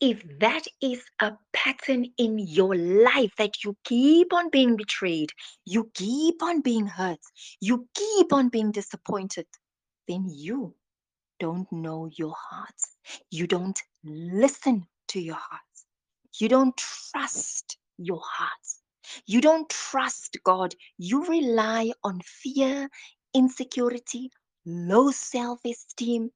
if 0.00 0.22
that 0.38 0.64
is 0.80 1.02
a 1.20 1.32
pattern 1.52 2.06
in 2.18 2.38
your 2.38 2.74
life 2.74 3.32
that 3.38 3.64
you 3.64 3.76
keep 3.84 4.32
on 4.32 4.50
being 4.50 4.76
betrayed, 4.76 5.30
you 5.64 5.90
keep 5.94 6.42
on 6.42 6.60
being 6.60 6.86
hurt, 6.86 7.20
you 7.60 7.88
keep 7.94 8.32
on 8.32 8.48
being 8.48 8.72
disappointed, 8.72 9.46
then 10.08 10.26
you 10.28 10.74
don't 11.40 11.70
know 11.72 12.08
your 12.16 12.34
heart. 12.36 12.80
You 13.30 13.46
don't 13.46 13.80
listen 14.04 14.86
to 15.08 15.20
your 15.20 15.36
heart. 15.36 15.60
You 16.38 16.48
don't 16.48 16.76
trust 16.76 17.78
your 17.98 18.20
heart. 18.24 18.50
You 19.26 19.40
don't 19.40 19.68
trust 19.68 20.38
God. 20.44 20.74
You 20.98 21.24
rely 21.26 21.92
on 22.04 22.20
fear, 22.24 22.88
insecurity, 23.34 24.30
low 24.66 25.10
self 25.10 25.60
esteem, 25.64 26.30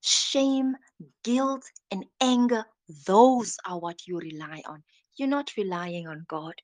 shame, 0.00 0.76
guilt, 1.24 1.64
and 1.90 2.04
anger. 2.20 2.64
Those 3.06 3.56
are 3.66 3.78
what 3.78 4.06
you 4.06 4.18
rely 4.18 4.62
on. 4.66 4.82
You're 5.16 5.28
not 5.28 5.56
relying 5.56 6.08
on 6.08 6.24
God. 6.28 6.54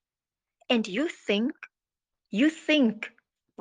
And 0.71 0.87
you 0.87 1.09
think, 1.09 1.53
you 2.31 2.51
think 2.51 3.11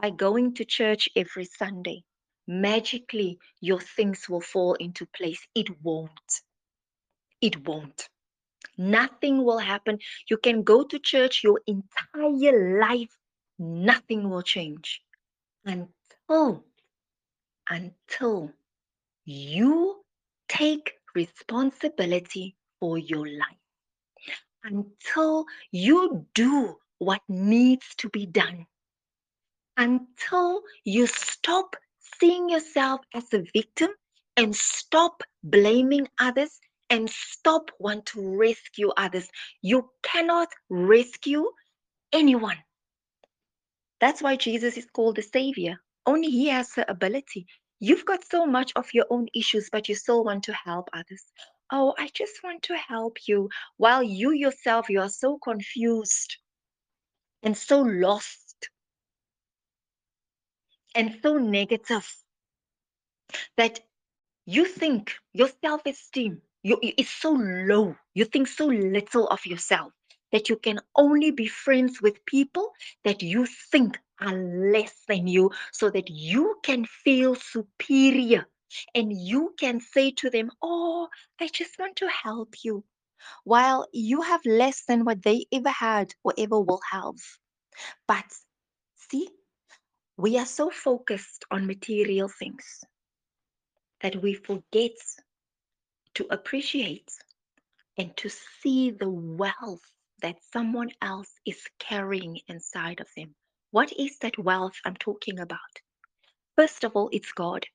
by 0.02 0.10
going 0.12 0.54
to 0.56 0.65
church 0.65 1.10
every 1.15 1.46
Sunday, 1.46 2.04
magically 2.48 3.38
your 3.62 3.80
things 3.80 4.28
will 4.30 4.41
fall 4.41 4.74
into 4.76 5.06
place. 5.08 5.46
It 5.56 5.67
won't. 5.84 6.41
It 7.41 7.67
won't. 7.67 8.10
Nothing 8.78 9.43
will 9.43 9.60
happen. 9.60 10.00
You 10.30 10.38
can 10.38 10.63
go 10.63 10.84
to 10.84 11.00
church 11.00 11.43
your 11.43 11.62
entire 11.67 12.80
life, 12.80 13.17
nothing 13.60 14.30
will 14.30 14.43
change 14.43 15.02
until 15.65 15.97
Oh, 16.30 16.63
until 17.70 18.52
you 19.26 20.04
take 20.50 20.94
responsibility 21.16 22.56
for 22.80 22.98
your 22.98 23.28
life. 23.28 23.63
Until 24.63 25.46
you 25.72 26.26
do 26.34 26.78
what 27.00 27.22
needs 27.30 27.96
to 27.98 28.10
be 28.10 28.26
done. 28.26 28.66
Until 29.78 30.62
you 30.84 31.08
stop 31.08 31.76
seeing 32.20 32.50
yourself 32.50 33.02
as 33.13 33.34
a 33.34 33.44
victim 33.54 33.92
and 34.36 34.56
stop 34.56 35.24
blaming 35.44 36.08
others 36.20 36.60
and 36.90 37.10
stop 37.10 37.72
want 37.80 38.06
to 38.08 38.38
rescue 38.38 38.90
others. 38.98 39.30
You 39.62 39.90
cannot 40.04 40.50
rescue 40.70 41.46
anyone. 42.12 42.58
That's 44.00 44.22
why 44.22 44.36
Jesus 44.36 44.78
is 44.78 44.88
called 44.92 45.16
the 45.16 45.22
Savior. 45.22 45.80
Only 46.08 46.30
He 46.30 46.48
has 46.48 46.70
the 46.70 46.89
ability. 46.89 47.46
You've 47.80 48.06
got 48.06 48.24
so 48.24 48.46
much 48.46 48.72
of 48.78 48.93
your 48.93 49.06
own 49.10 49.28
issues, 49.36 49.70
but 49.70 49.89
you 49.89 49.96
still 49.96 50.24
want 50.24 50.43
to 50.46 50.54
help 50.54 50.89
others. 50.93 51.24
Oh, 51.72 51.93
I 51.98 52.10
just 52.13 52.41
want 52.43 52.63
to 52.63 52.78
help 52.78 53.28
you. 53.28 53.50
While 53.76 54.02
you 54.02 54.32
yourself, 54.32 54.89
you 54.89 55.02
are 55.02 55.10
so 55.10 55.38
confused 55.38 56.38
and 57.43 57.56
so 57.56 57.82
lost 57.82 58.70
and 60.96 61.20
so 61.22 61.38
negative 61.38 62.10
that 63.58 63.82
you 64.46 64.65
think 64.65 65.13
your 65.34 65.50
self 65.62 65.82
esteem 65.86 66.41
you, 66.63 66.80
is 66.82 67.10
so 67.10 67.32
low. 67.32 67.96
You 68.13 68.26
think 68.26 68.48
so 68.48 68.67
little 68.67 69.28
of 69.28 69.46
yourself 69.46 69.91
that 70.32 70.50
you 70.50 70.58
can 70.58 70.80
only 70.96 71.32
be 71.32 71.48
friends 71.48 72.02
with 72.02 72.26
people 72.26 72.72
that 73.04 73.22
you 73.22 73.46
think 73.72 73.98
are 74.22 74.36
less 74.72 75.04
than 75.08 75.28
you 75.28 75.52
so 75.72 75.90
that 75.90 76.10
you 76.10 76.56
can 76.63 76.86
feel 76.86 77.36
superior 77.36 78.48
and 78.96 79.12
you 79.13 79.54
can 79.60 79.80
say 79.80 80.12
to 80.12 80.30
them, 80.30 80.52
Oh, 80.62 81.08
I 81.40 81.48
just 81.48 81.78
want 81.80 81.96
to 81.98 82.10
help 82.10 82.56
you, 82.63 82.84
while 83.44 83.88
you 83.94 84.22
have 84.22 84.42
less 84.46 84.86
than 84.86 85.06
what 85.06 85.24
they 85.24 85.46
ever 85.52 85.70
had 85.70 86.13
or 86.24 86.34
ever 86.38 86.60
will 86.60 86.82
have. 86.92 87.16
But 88.08 88.26
see, 88.96 89.30
we 90.18 90.38
are 90.38 90.46
so 90.46 90.70
focused 90.70 91.46
on 91.52 91.68
material 91.68 92.30
things 92.30 92.84
that 94.02 94.22
we 94.22 94.34
forget 94.34 94.92
to 96.16 96.26
appreciate 96.32 97.12
and 97.98 98.16
to 98.18 98.30
see 98.30 98.92
the 98.92 99.10
wealth 99.10 99.97
that 100.22 100.38
someone 100.52 100.92
else 101.02 101.32
is 101.46 101.60
carrying 101.80 102.40
inside 102.48 103.00
of 103.00 103.08
them. 103.16 103.36
What 103.72 103.92
is 103.94 104.18
that 104.20 104.38
wealth 104.38 104.76
I'm 104.86 104.96
talking 104.96 105.40
about? 105.40 105.60
First 106.56 106.84
of 106.84 106.96
all, 106.96 107.10
it's 107.12 107.32
God. 107.34 107.66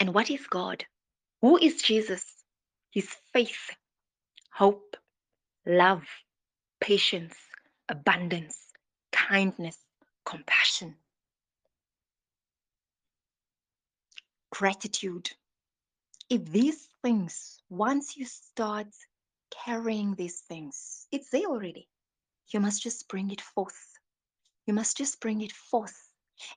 And 0.00 0.14
what 0.14 0.30
is 0.30 0.46
God? 0.46 0.84
Who 1.40 1.58
is 1.58 1.82
Jesus? 1.82 2.24
His 2.90 3.08
faith, 3.32 3.70
hope, 4.52 4.96
love, 5.66 6.04
patience, 6.80 7.34
abundance, 7.88 8.58
kindness, 9.12 9.78
compassion, 10.24 10.96
gratitude. 14.50 15.30
If 16.30 16.44
these 16.46 16.88
things, 17.02 17.58
once 17.68 18.16
you 18.16 18.26
start 18.26 18.88
carrying 19.64 20.14
these 20.14 20.40
things, 20.48 21.06
it's 21.12 21.30
there 21.30 21.46
already. 21.46 21.88
You 22.52 22.60
must 22.60 22.82
just 22.82 23.08
bring 23.08 23.30
it 23.30 23.40
forth. 23.40 23.80
You 24.66 24.74
must 24.74 24.96
just 24.96 25.20
bring 25.20 25.42
it 25.42 25.52
forth. 25.52 25.96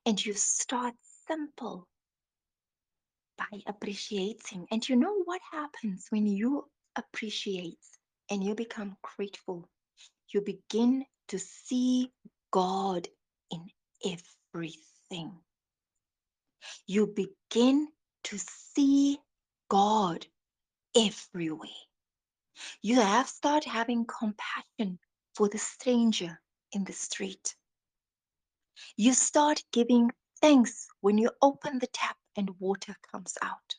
And 0.05 0.23
you 0.23 0.33
start 0.33 0.93
simple 1.27 1.87
by 3.37 3.61
appreciating. 3.67 4.67
And 4.71 4.87
you 4.87 4.95
know 4.95 5.21
what 5.25 5.41
happens 5.51 6.07
when 6.09 6.25
you 6.27 6.65
appreciate 6.95 7.77
and 8.31 8.43
you 8.43 8.55
become 8.55 8.97
grateful? 9.01 9.69
You 10.33 10.41
begin 10.41 11.05
to 11.29 11.39
see 11.39 12.11
God 12.51 13.07
in 13.51 13.67
everything. 14.05 15.31
You 16.87 17.07
begin 17.07 17.87
to 18.25 18.37
see 18.37 19.19
God 19.69 20.25
everywhere. 20.95 21.69
You 22.81 23.01
have 23.01 23.27
started 23.27 23.69
having 23.69 24.05
compassion 24.05 24.99
for 25.35 25.49
the 25.49 25.57
stranger 25.57 26.41
in 26.71 26.83
the 26.83 26.93
street. 26.93 27.55
You 28.95 29.13
start 29.13 29.63
giving 29.71 30.11
thanks 30.41 30.87
when 31.01 31.17
you 31.17 31.31
open 31.41 31.79
the 31.79 31.87
tap 31.87 32.17
and 32.35 32.59
water 32.59 32.95
comes 33.11 33.37
out. 33.41 33.75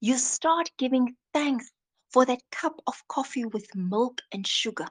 You 0.00 0.18
start 0.18 0.70
giving 0.78 1.16
thanks 1.32 1.70
for 2.10 2.24
that 2.26 2.42
cup 2.50 2.80
of 2.86 3.02
coffee 3.08 3.44
with 3.44 3.74
milk 3.74 4.20
and 4.32 4.46
sugar. 4.46 4.88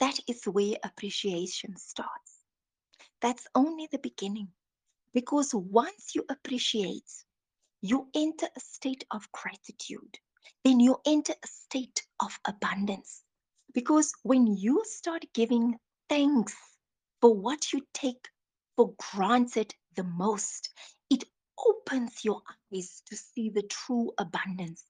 That 0.00 0.18
is 0.28 0.44
where 0.44 0.76
appreciation 0.82 1.76
starts. 1.76 2.44
That's 3.20 3.46
only 3.54 3.88
the 3.90 3.98
beginning. 3.98 4.48
Because 5.14 5.54
once 5.54 6.14
you 6.14 6.24
appreciate, 6.28 7.10
you 7.82 8.08
enter 8.14 8.46
a 8.56 8.60
state 8.60 9.04
of 9.10 9.30
gratitude. 9.32 10.18
Then 10.64 10.80
you 10.80 10.98
enter 11.06 11.32
a 11.32 11.46
state 11.46 12.02
of 12.20 12.38
abundance. 12.46 13.22
Because 13.74 14.12
when 14.22 14.46
you 14.46 14.82
start 14.84 15.24
giving 15.34 15.78
thanks 16.08 16.54
for 17.20 17.34
what 17.34 17.72
you 17.72 17.80
take 17.94 18.28
for 18.76 18.94
granted 19.12 19.74
the 19.96 20.04
most, 20.04 20.70
it 21.10 21.24
opens 21.66 22.24
your 22.24 22.42
eyes 22.72 23.02
to 23.06 23.16
see 23.16 23.50
the 23.50 23.62
true 23.62 24.12
abundance. 24.18 24.84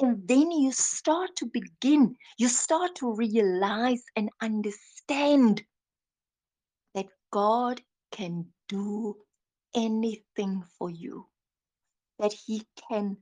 And 0.00 0.26
then 0.28 0.50
you 0.50 0.72
start 0.72 1.36
to 1.36 1.46
begin, 1.46 2.16
you 2.36 2.48
start 2.48 2.94
to 2.96 3.14
realize 3.14 4.02
and 4.16 4.28
understand 4.42 5.64
that 6.94 7.06
God 7.30 7.80
can 8.12 8.46
do 8.68 9.16
anything 9.74 10.62
for 10.78 10.90
you, 10.90 11.26
that 12.18 12.32
He 12.32 12.66
can 12.88 13.16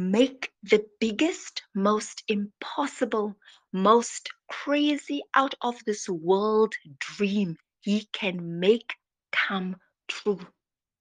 make 0.00 0.52
the 0.62 0.86
biggest, 1.00 1.62
most 1.74 2.24
impossible, 2.28 3.36
most 3.72 4.30
crazy 4.48 5.22
out 5.34 5.54
of 5.60 5.84
this 5.84 6.08
world 6.08 6.74
dream 6.98 7.56
he 7.80 8.06
can 8.12 8.58
make 8.60 8.94
come 9.32 9.76
true. 10.08 10.40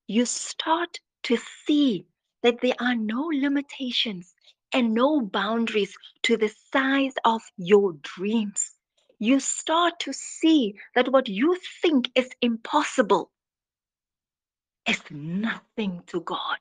You 0.07 0.25
start 0.25 0.99
to 1.23 1.37
see 1.37 2.07
that 2.41 2.61
there 2.61 2.75
are 2.79 2.95
no 2.95 3.29
limitations 3.33 4.35
and 4.73 4.93
no 4.93 5.21
boundaries 5.21 5.95
to 6.23 6.37
the 6.37 6.49
size 6.73 7.13
of 7.25 7.41
your 7.57 7.93
dreams. 8.01 8.75
You 9.19 9.39
start 9.39 9.99
to 10.01 10.13
see 10.13 10.75
that 10.95 11.11
what 11.11 11.27
you 11.27 11.57
think 11.81 12.11
is 12.15 12.29
impossible 12.41 13.31
is 14.87 15.01
nothing 15.11 16.03
to 16.07 16.21
God. 16.21 16.57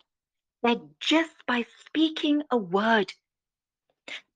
That 0.62 0.81
just 1.01 1.35
by 1.47 1.66
speaking 1.87 2.42
a 2.51 2.57
word, 2.59 3.12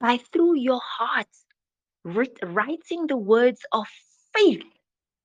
by 0.01 0.19
through 0.19 0.57
your 0.59 0.81
heart, 0.85 1.29
writ- 2.05 2.39
writing 2.43 3.07
the 3.09 3.17
words 3.17 3.63
of 3.73 3.87
faith 4.35 4.65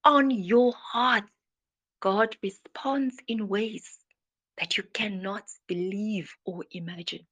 on 0.03 0.31
your 0.31 0.73
heart, 0.73 1.25
God 2.01 2.37
responds 2.43 3.17
in 3.27 3.47
ways 3.47 3.99
that 4.59 4.77
you 4.77 4.83
cannot 4.93 5.43
believe 5.67 6.35
or 6.45 6.65
imagine. 6.71 7.27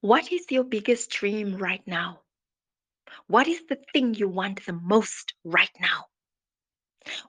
What 0.00 0.32
is 0.32 0.46
your 0.50 0.64
biggest 0.64 1.10
dream 1.10 1.56
right 1.56 1.82
now? 1.86 2.22
What 3.28 3.48
is 3.48 3.62
the 3.68 3.78
thing 3.94 4.14
you 4.14 4.28
want 4.28 4.66
the 4.66 4.74
most 4.74 5.34
right 5.44 5.70
now? 5.80 6.06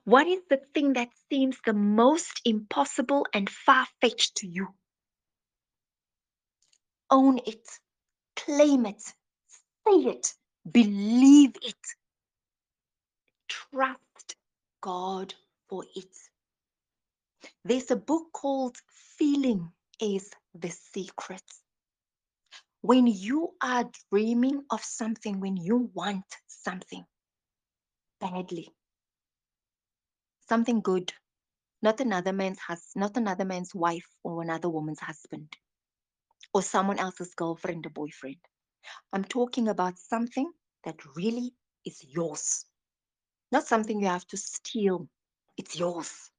What 0.04 0.26
is 0.26 0.40
the 0.48 0.60
thing 0.74 0.94
that 0.94 1.08
seems 1.30 1.56
the 1.64 1.72
most 1.72 2.40
impossible 2.44 3.26
and 3.32 3.48
far 3.48 3.86
fetched 4.00 4.36
to 4.36 4.46
you? 4.46 4.68
Own 7.10 7.38
it, 7.46 7.68
claim 8.36 8.86
it, 8.86 9.02
say 9.86 9.96
it, 10.10 10.34
believe 10.70 11.56
it, 11.62 11.76
trust 13.48 14.36
God 14.80 15.34
for 15.68 15.84
it. 15.94 16.16
There's 17.64 17.90
a 17.90 17.96
book 17.96 18.32
called 18.32 18.76
Feeling 19.18 19.72
is 20.00 20.30
the 20.54 20.70
Secret. 20.70 21.42
When 22.80 23.06
you 23.06 23.54
are 23.62 23.90
dreaming 24.10 24.64
of 24.70 24.82
something, 24.82 25.40
when 25.40 25.56
you 25.56 25.90
want 25.94 26.24
something 26.48 27.04
badly, 28.20 28.72
something 30.52 30.82
good, 30.82 31.14
not 31.80 31.98
another 31.98 32.30
man's 32.30 32.58
hus- 32.58 32.94
not 32.94 33.16
another 33.16 33.46
man's 33.46 33.74
wife 33.74 34.06
or 34.22 34.42
another 34.42 34.68
woman's 34.68 35.00
husband 35.00 35.56
or 36.52 36.60
someone 36.62 36.98
else's 36.98 37.32
girlfriend 37.34 37.86
or 37.86 37.88
boyfriend. 37.88 38.36
I'm 39.14 39.24
talking 39.24 39.68
about 39.68 39.98
something 39.98 40.52
that 40.84 40.96
really 41.16 41.54
is 41.86 42.04
yours, 42.04 42.66
not 43.50 43.66
something 43.66 43.98
you 43.98 44.08
have 44.08 44.26
to 44.26 44.36
steal. 44.36 45.08
It's 45.56 45.78
yours. 45.78 46.30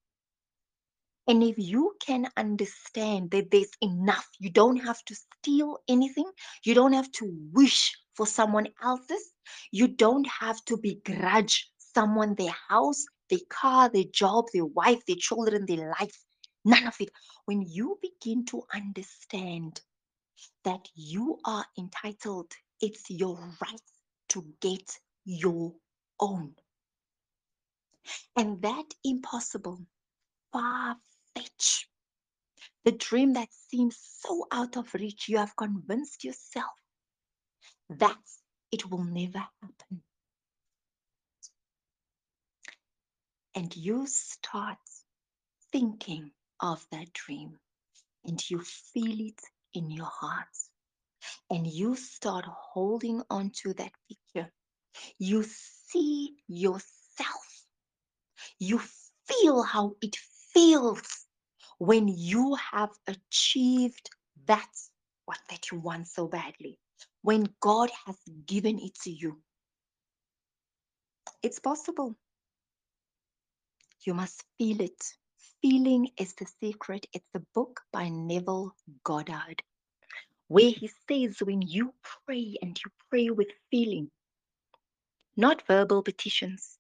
And 1.28 1.42
if 1.42 1.56
you 1.58 1.96
can 2.06 2.28
understand 2.38 3.32
that 3.32 3.50
there's 3.50 3.72
enough, 3.82 4.30
you 4.40 4.52
don't 4.52 4.78
have 4.78 5.04
to 5.06 5.16
steal 5.16 5.80
anything, 5.88 6.30
you 6.64 6.76
don't 6.76 6.94
have 6.94 7.12
to 7.14 7.36
wish 7.52 7.98
for 8.14 8.28
someone 8.28 8.68
else's, 8.84 9.34
you 9.72 9.88
don't 9.88 10.28
have 10.28 10.64
to 10.66 10.78
begrudge 10.78 11.72
someone 11.80 12.36
their 12.36 12.56
house, 12.70 13.06
their 13.30 13.40
car, 13.50 13.90
their 13.90 14.04
job, 14.12 14.46
their 14.54 14.66
wife, 14.66 15.06
their 15.06 15.18
children, 15.18 15.66
their 15.66 15.94
life. 16.00 16.18
None 16.66 16.88
of 16.88 16.96
it. 17.00 17.10
When 17.46 17.62
you 17.62 18.00
begin 18.02 18.46
to 18.46 18.64
understand 18.74 19.82
that 20.64 20.88
you 20.96 21.40
are 21.46 21.66
entitled, 21.78 22.52
it's 22.82 23.10
your 23.10 23.38
right 23.62 23.82
to 24.30 24.46
get 24.62 25.00
your 25.26 25.74
own. 26.20 26.54
And 28.36 28.62
that 28.62 28.86
impossible, 29.04 29.80
far 30.52 30.98
fetched 31.36 31.88
the 32.86 32.92
dream 32.92 33.34
that 33.34 33.48
seems 33.52 33.98
so 34.20 34.46
out 34.52 34.76
of 34.78 34.94
reach, 34.94 35.30
you 35.30 35.38
have 35.38 35.56
convinced 35.56 36.24
yourself 36.24 36.74
that 37.90 38.20
it 38.72 38.90
will 38.90 39.04
never 39.04 39.40
happen. 39.40 40.04
And 43.56 43.76
you 43.76 44.08
start 44.08 44.78
thinking 45.72 46.32
of 46.60 46.86
that 46.92 47.14
dream 47.14 47.60
and 48.26 48.50
you 48.50 48.62
feel 48.62 49.20
it 49.20 49.42
in 49.74 49.92
your 49.92 50.10
heart. 50.12 50.48
And 51.50 51.68
you 51.68 51.96
start 51.96 52.46
holding 52.46 53.22
on 53.30 53.52
to 53.64 53.74
that 53.74 53.92
picture. 54.10 54.52
You 55.20 55.44
see 55.44 56.36
yourself. 56.48 57.66
You 58.60 58.80
feel 59.28 59.64
how 59.64 59.96
it 60.02 60.16
feels 60.54 61.26
when 61.80 62.08
you 62.08 62.56
have 62.72 62.92
achieved 63.08 64.10
that 64.46 64.70
what 65.26 65.40
that 65.50 65.72
you 65.72 65.80
want 65.80 66.08
so 66.08 66.28
badly 66.28 66.78
when 67.22 67.48
god 67.60 67.90
has 68.06 68.18
given 68.46 68.80
it 68.80 68.94
to 69.04 69.12
you 69.12 69.42
it's 71.42 71.60
possible 71.60 72.16
you 74.06 74.14
must 74.14 74.44
feel 74.58 74.82
it. 74.82 75.04
Feeling 75.62 76.10
is 76.18 76.34
the 76.36 76.46
secret. 76.62 77.06
It's 77.14 77.36
a 77.36 77.42
book 77.54 77.82
by 77.92 78.10
neville 78.10 78.76
goddard 79.04 79.64
where 80.48 80.70
he 80.72 80.90
says 81.10 81.38
when 81.42 81.62
you 81.62 81.94
pray 82.26 82.58
and 82.62 82.78
you 82.84 82.92
pray 83.10 83.30
with 83.30 83.48
feeling 83.72 84.12
not 85.36 85.64
verbal 85.68 86.04
petitions 86.04 86.78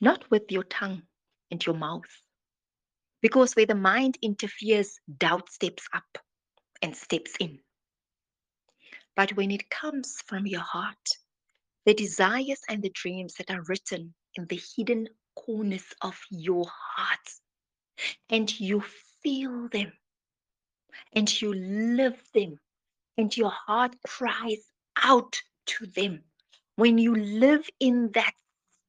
not 0.00 0.30
with 0.30 0.42
your 0.50 0.64
tongue 0.64 1.02
and 1.50 1.64
your 1.64 1.74
mouth 1.74 2.22
because 3.22 3.54
where 3.54 3.66
the 3.66 3.74
mind 3.74 4.18
interferes 4.22 5.00
doubt 5.18 5.48
steps 5.50 5.88
up 5.92 6.18
and 6.82 6.96
steps 6.96 7.32
in. 7.40 7.58
But 9.16 9.32
when 9.36 9.50
it 9.50 9.70
comes 9.70 10.22
from 10.26 10.46
your 10.46 10.60
heart, 10.60 11.08
the 11.84 11.94
desires 11.94 12.60
and 12.68 12.82
the 12.82 12.90
dreams 12.90 13.34
that 13.38 13.50
are 13.50 13.64
written 13.68 14.14
in 14.36 14.46
the 14.46 14.60
hidden 14.76 15.08
corners 15.46 15.86
of 16.02 16.18
your 16.30 16.66
heart, 16.68 17.28
and 18.28 18.60
you 18.60 18.82
feel 19.22 19.68
them, 19.68 19.92
and 21.12 21.40
you 21.40 21.54
live 21.54 22.20
them, 22.34 22.58
and 23.16 23.36
your 23.36 23.50
heart 23.50 23.94
cries 24.06 24.64
out 25.02 25.40
to 25.66 25.86
them, 25.86 26.22
when 26.76 26.98
you 26.98 27.14
live 27.14 27.68
in 27.80 28.10
that 28.12 28.34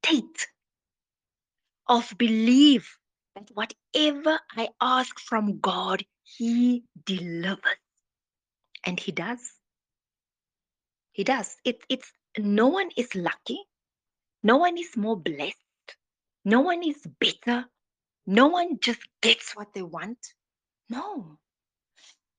state 0.04 0.48
of 1.88 2.14
belief 2.18 2.98
that 3.36 3.50
whatever 3.54 4.40
I 4.56 4.70
ask 4.82 5.20
from 5.20 5.60
God, 5.60 6.04
He 6.24 6.84
delivers. 7.06 7.82
And 8.86 9.00
He 9.00 9.12
does. 9.12 9.40
He 11.12 11.24
does. 11.24 11.56
It, 11.66 11.84
it's 11.90 12.12
no 12.38 12.68
one 12.68 12.90
is 12.96 13.14
lucky. 13.16 13.60
No 14.44 14.58
one 14.58 14.78
is 14.78 14.96
more 14.96 15.18
blessed. 15.18 15.58
No 16.50 16.62
one 16.62 16.82
is 16.82 17.06
better. 17.20 17.66
No 18.26 18.48
one 18.48 18.80
just 18.80 19.02
gets 19.22 19.56
what 19.56 19.72
they 19.76 19.84
want. 19.84 20.18
No. 20.90 21.38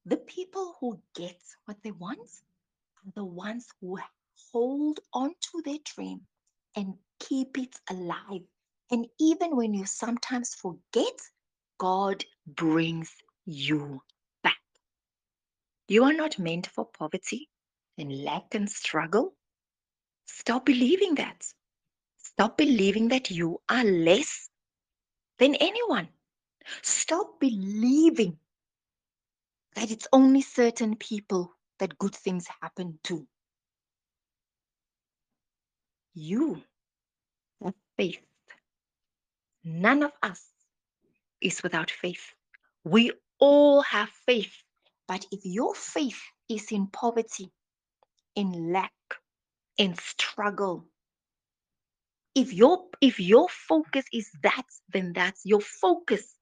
The 0.04 0.16
people 0.16 0.74
who 0.80 1.00
get 1.14 1.40
what 1.66 1.76
they 1.84 1.92
want 1.92 2.18
are 2.18 3.12
the 3.14 3.24
ones 3.24 3.68
who 3.80 4.00
hold 4.50 4.98
on 5.12 5.30
to 5.30 5.62
their 5.64 5.78
dream 5.84 6.22
and 6.74 6.94
keep 7.20 7.56
it 7.56 7.76
alive. 7.88 8.42
And 8.90 9.06
even 9.20 9.54
when 9.54 9.74
you 9.74 9.86
sometimes 9.86 10.56
forget, 10.56 11.20
God 11.78 12.24
brings 12.48 13.12
you 13.46 14.02
back. 14.42 14.58
You 15.86 16.02
are 16.02 16.12
not 16.12 16.36
meant 16.36 16.66
for 16.66 16.84
poverty 16.84 17.48
and 17.96 18.24
lack 18.24 18.56
and 18.56 18.68
struggle. 18.68 19.34
Stop 20.26 20.66
believing 20.66 21.14
that. 21.14 21.46
Stop 22.40 22.56
believing 22.56 23.08
that 23.08 23.30
you 23.30 23.60
are 23.68 23.84
less 23.84 24.48
than 25.38 25.56
anyone. 25.56 26.08
Stop 26.80 27.38
believing 27.38 28.38
that 29.74 29.90
it's 29.90 30.08
only 30.10 30.40
certain 30.40 30.96
people 30.96 31.52
that 31.80 31.98
good 31.98 32.14
things 32.14 32.46
happen 32.62 32.98
to. 33.04 33.26
You 36.14 36.62
have 37.62 37.74
faith. 37.98 38.22
None 39.62 40.02
of 40.02 40.12
us 40.22 40.42
is 41.42 41.62
without 41.62 41.90
faith. 41.90 42.32
We 42.84 43.12
all 43.38 43.82
have 43.82 44.08
faith. 44.24 44.62
But 45.06 45.26
if 45.30 45.40
your 45.44 45.74
faith 45.74 46.22
is 46.48 46.72
in 46.72 46.86
poverty, 46.86 47.50
in 48.34 48.72
lack, 48.72 48.94
in 49.76 49.94
struggle, 49.96 50.86
if 52.34 52.52
your 52.52 52.86
if 53.00 53.18
your 53.18 53.48
focus 53.48 54.04
is 54.12 54.30
that, 54.42 54.66
then 54.92 55.12
that's 55.12 55.42
your 55.44 55.60
focus 55.60 56.34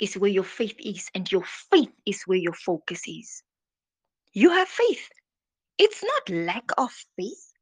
is 0.00 0.14
where 0.14 0.30
your 0.30 0.44
faith 0.44 0.76
is, 0.78 1.08
and 1.14 1.30
your 1.30 1.44
faith 1.44 1.92
is 2.06 2.22
where 2.26 2.38
your 2.38 2.54
focus 2.54 3.02
is. 3.06 3.42
You 4.32 4.50
have 4.50 4.68
faith. 4.68 5.08
It's 5.78 6.02
not 6.02 6.30
lack 6.30 6.70
of 6.76 6.90
faith 7.16 7.52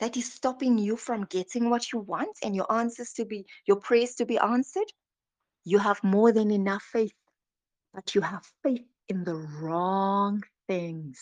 that 0.00 0.16
is 0.16 0.32
stopping 0.32 0.78
you 0.78 0.96
from 0.96 1.24
getting 1.26 1.70
what 1.70 1.92
you 1.92 2.00
want 2.00 2.36
and 2.42 2.56
your 2.56 2.70
answers 2.72 3.12
to 3.14 3.24
be, 3.24 3.46
your 3.66 3.76
prayers 3.76 4.14
to 4.16 4.26
be 4.26 4.38
answered. 4.38 4.90
You 5.64 5.78
have 5.78 6.02
more 6.02 6.32
than 6.32 6.50
enough 6.50 6.82
faith, 6.82 7.14
but 7.94 8.14
you 8.14 8.20
have 8.20 8.44
faith 8.62 8.86
in 9.08 9.24
the 9.24 9.36
wrong 9.36 10.42
things. 10.66 11.20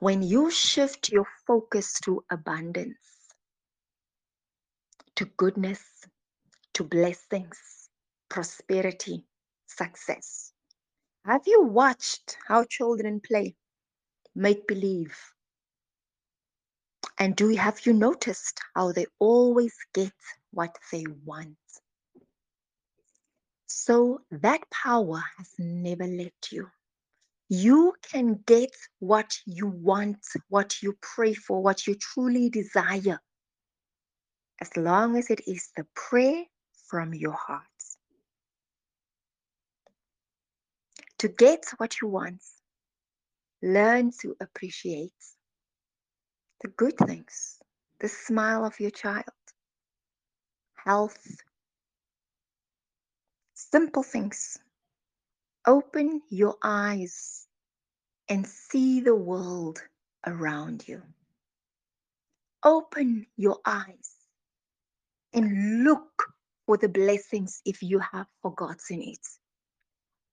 When 0.00 0.22
you 0.22 0.50
shift 0.50 1.10
your 1.10 1.26
focus 1.46 1.94
to 2.04 2.24
abundance, 2.30 3.09
to 5.20 5.26
goodness, 5.36 5.82
to 6.72 6.82
blessings, 6.82 7.90
prosperity, 8.30 9.22
success. 9.66 10.54
Have 11.26 11.42
you 11.46 11.62
watched 11.62 12.38
how 12.48 12.64
children 12.64 13.20
play? 13.20 13.54
Make 14.34 14.66
believe. 14.66 15.14
And 17.18 17.36
do 17.36 17.54
have 17.54 17.84
you 17.84 17.92
noticed 17.92 18.60
how 18.74 18.92
they 18.92 19.04
always 19.18 19.74
get 19.92 20.14
what 20.52 20.74
they 20.90 21.04
want? 21.26 21.58
So 23.66 24.22
that 24.30 24.62
power 24.70 25.22
has 25.36 25.50
never 25.58 26.06
left 26.06 26.50
you. 26.50 26.66
You 27.50 27.92
can 28.10 28.42
get 28.46 28.74
what 29.00 29.36
you 29.44 29.66
want, 29.66 30.24
what 30.48 30.80
you 30.80 30.96
pray 31.02 31.34
for, 31.34 31.62
what 31.62 31.86
you 31.86 31.94
truly 31.96 32.48
desire, 32.48 33.20
as 34.60 34.76
long 34.76 35.16
as 35.16 35.30
it 35.30 35.40
is 35.46 35.70
the 35.76 35.86
prayer 35.94 36.44
from 36.86 37.14
your 37.14 37.32
heart. 37.32 37.64
To 41.18 41.28
get 41.28 41.64
what 41.78 42.00
you 42.00 42.08
want, 42.08 42.42
learn 43.62 44.12
to 44.20 44.36
appreciate 44.40 45.12
the 46.62 46.68
good 46.68 46.96
things, 46.98 47.58
the 48.00 48.08
smile 48.08 48.64
of 48.64 48.78
your 48.80 48.90
child, 48.90 49.24
health, 50.74 51.18
simple 53.54 54.02
things. 54.02 54.58
Open 55.66 56.22
your 56.30 56.56
eyes 56.62 57.46
and 58.28 58.46
see 58.46 59.00
the 59.00 59.14
world 59.14 59.82
around 60.26 60.88
you. 60.88 61.02
Open 62.64 63.26
your 63.36 63.58
eyes 63.66 64.19
and 65.34 65.84
look 65.84 66.24
for 66.66 66.76
the 66.76 66.88
blessings 66.88 67.60
if 67.64 67.82
you 67.82 67.98
have 67.98 68.26
forgotten 68.42 69.02
it. 69.02 69.26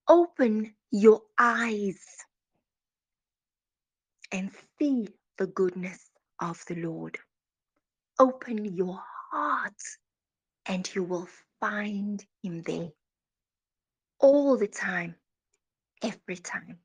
Open 0.08 0.74
your 0.92 1.22
eyes 1.40 2.00
and 4.32 4.52
see 4.80 5.08
the 5.38 5.48
goodness 5.48 6.10
of 6.40 6.64
the 6.68 6.76
Lord. 6.76 7.18
Open 8.20 8.66
your 8.66 9.02
heart 9.32 9.82
and 10.68 10.90
you 10.96 11.04
will 11.04 11.28
find 11.60 12.24
Him 12.44 12.62
there 12.64 12.90
all 14.20 14.58
the 14.58 14.68
time, 14.68 15.16
every 16.04 16.38
time. 16.38 16.80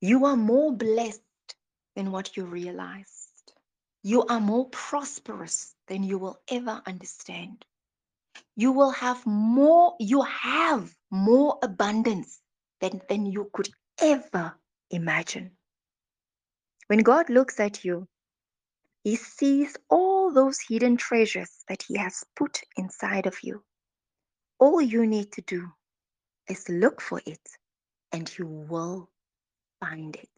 You 0.00 0.26
are 0.26 0.36
more 0.36 0.72
blessed 0.76 1.22
than 1.96 2.12
what 2.12 2.36
you 2.36 2.44
realized. 2.44 3.15
You 4.06 4.22
are 4.26 4.38
more 4.38 4.68
prosperous 4.68 5.74
than 5.88 6.04
you 6.04 6.16
will 6.16 6.40
ever 6.48 6.80
understand. 6.86 7.64
You 8.54 8.70
will 8.70 8.92
have 8.92 9.26
more, 9.26 9.96
you 9.98 10.22
have 10.22 10.94
more 11.10 11.58
abundance 11.60 12.40
than, 12.80 13.02
than 13.08 13.26
you 13.26 13.50
could 13.52 13.68
ever 14.00 14.54
imagine. 14.92 15.56
When 16.86 17.00
God 17.00 17.28
looks 17.30 17.58
at 17.58 17.84
you, 17.84 18.06
He 19.02 19.16
sees 19.16 19.76
all 19.90 20.32
those 20.32 20.60
hidden 20.60 20.96
treasures 20.96 21.64
that 21.68 21.82
He 21.82 21.98
has 21.98 22.22
put 22.36 22.60
inside 22.76 23.26
of 23.26 23.36
you. 23.42 23.64
All 24.60 24.80
you 24.80 25.04
need 25.04 25.32
to 25.32 25.42
do 25.42 25.68
is 26.48 26.68
look 26.68 27.00
for 27.00 27.20
it 27.26 27.42
and 28.12 28.32
you 28.38 28.46
will 28.46 29.10
find 29.80 30.14
it. 30.14 30.30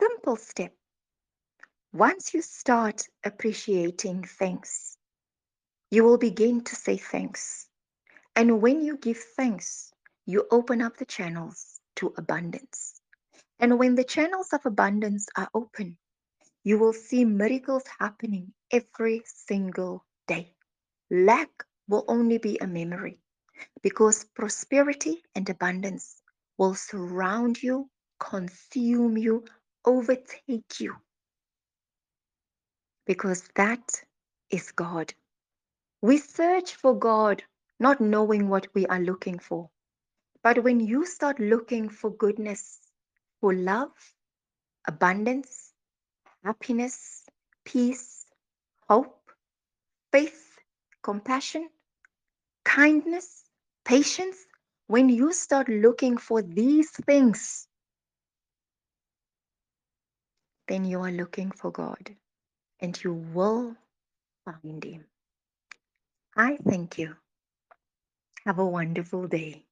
Simple 0.00 0.36
step. 0.36 0.72
Once 1.92 2.32
you 2.32 2.40
start 2.40 3.02
appreciating 3.22 4.24
things, 4.24 4.96
you 5.90 6.02
will 6.02 6.16
begin 6.16 6.64
to 6.64 6.74
say 6.74 6.96
thanks. 6.96 7.68
And 8.34 8.62
when 8.62 8.80
you 8.80 8.96
give 8.96 9.18
thanks, 9.18 9.92
you 10.24 10.46
open 10.50 10.80
up 10.80 10.96
the 10.96 11.04
channels 11.04 11.80
to 11.96 12.14
abundance. 12.16 13.00
And 13.58 13.78
when 13.78 13.94
the 13.94 14.04
channels 14.04 14.54
of 14.54 14.64
abundance 14.64 15.28
are 15.36 15.50
open, 15.54 15.98
you 16.64 16.78
will 16.78 16.94
see 16.94 17.26
miracles 17.26 17.84
happening 17.98 18.54
every 18.70 19.22
single 19.26 20.06
day. 20.26 20.54
Lack 21.10 21.50
will 21.88 22.06
only 22.08 22.38
be 22.38 22.58
a 22.58 22.66
memory 22.66 23.18
because 23.82 24.24
prosperity 24.34 25.22
and 25.34 25.48
abundance 25.50 26.22
will 26.56 26.74
surround 26.74 27.62
you, 27.62 27.90
consume 28.18 29.18
you, 29.18 29.44
overtake 29.84 30.80
you. 30.80 30.96
Because 33.06 33.48
that 33.56 34.02
is 34.50 34.70
God. 34.72 35.12
We 36.02 36.18
search 36.18 36.74
for 36.74 36.94
God, 36.98 37.42
not 37.80 38.00
knowing 38.00 38.48
what 38.48 38.68
we 38.74 38.86
are 38.86 39.00
looking 39.00 39.38
for. 39.38 39.70
But 40.42 40.62
when 40.64 40.80
you 40.80 41.06
start 41.06 41.38
looking 41.40 41.88
for 41.88 42.10
goodness, 42.10 42.80
for 43.40 43.54
love, 43.54 43.92
abundance, 44.86 45.72
happiness, 46.44 47.24
peace, 47.64 48.26
hope, 48.88 49.30
faith, 50.12 50.58
compassion, 51.02 51.68
kindness, 52.64 53.44
patience, 53.84 54.36
when 54.86 55.08
you 55.08 55.32
start 55.32 55.68
looking 55.68 56.16
for 56.16 56.42
these 56.42 56.90
things, 56.90 57.68
then 60.68 60.84
you 60.84 61.00
are 61.00 61.12
looking 61.12 61.50
for 61.50 61.70
God 61.70 62.14
and 62.82 63.02
you 63.04 63.14
will 63.14 63.76
find 64.44 64.84
Him. 64.84 65.06
I 66.36 66.58
thank 66.68 66.98
you. 66.98 67.16
Have 68.46 68.58
a 68.58 68.66
wonderful 68.66 69.28
day. 69.28 69.64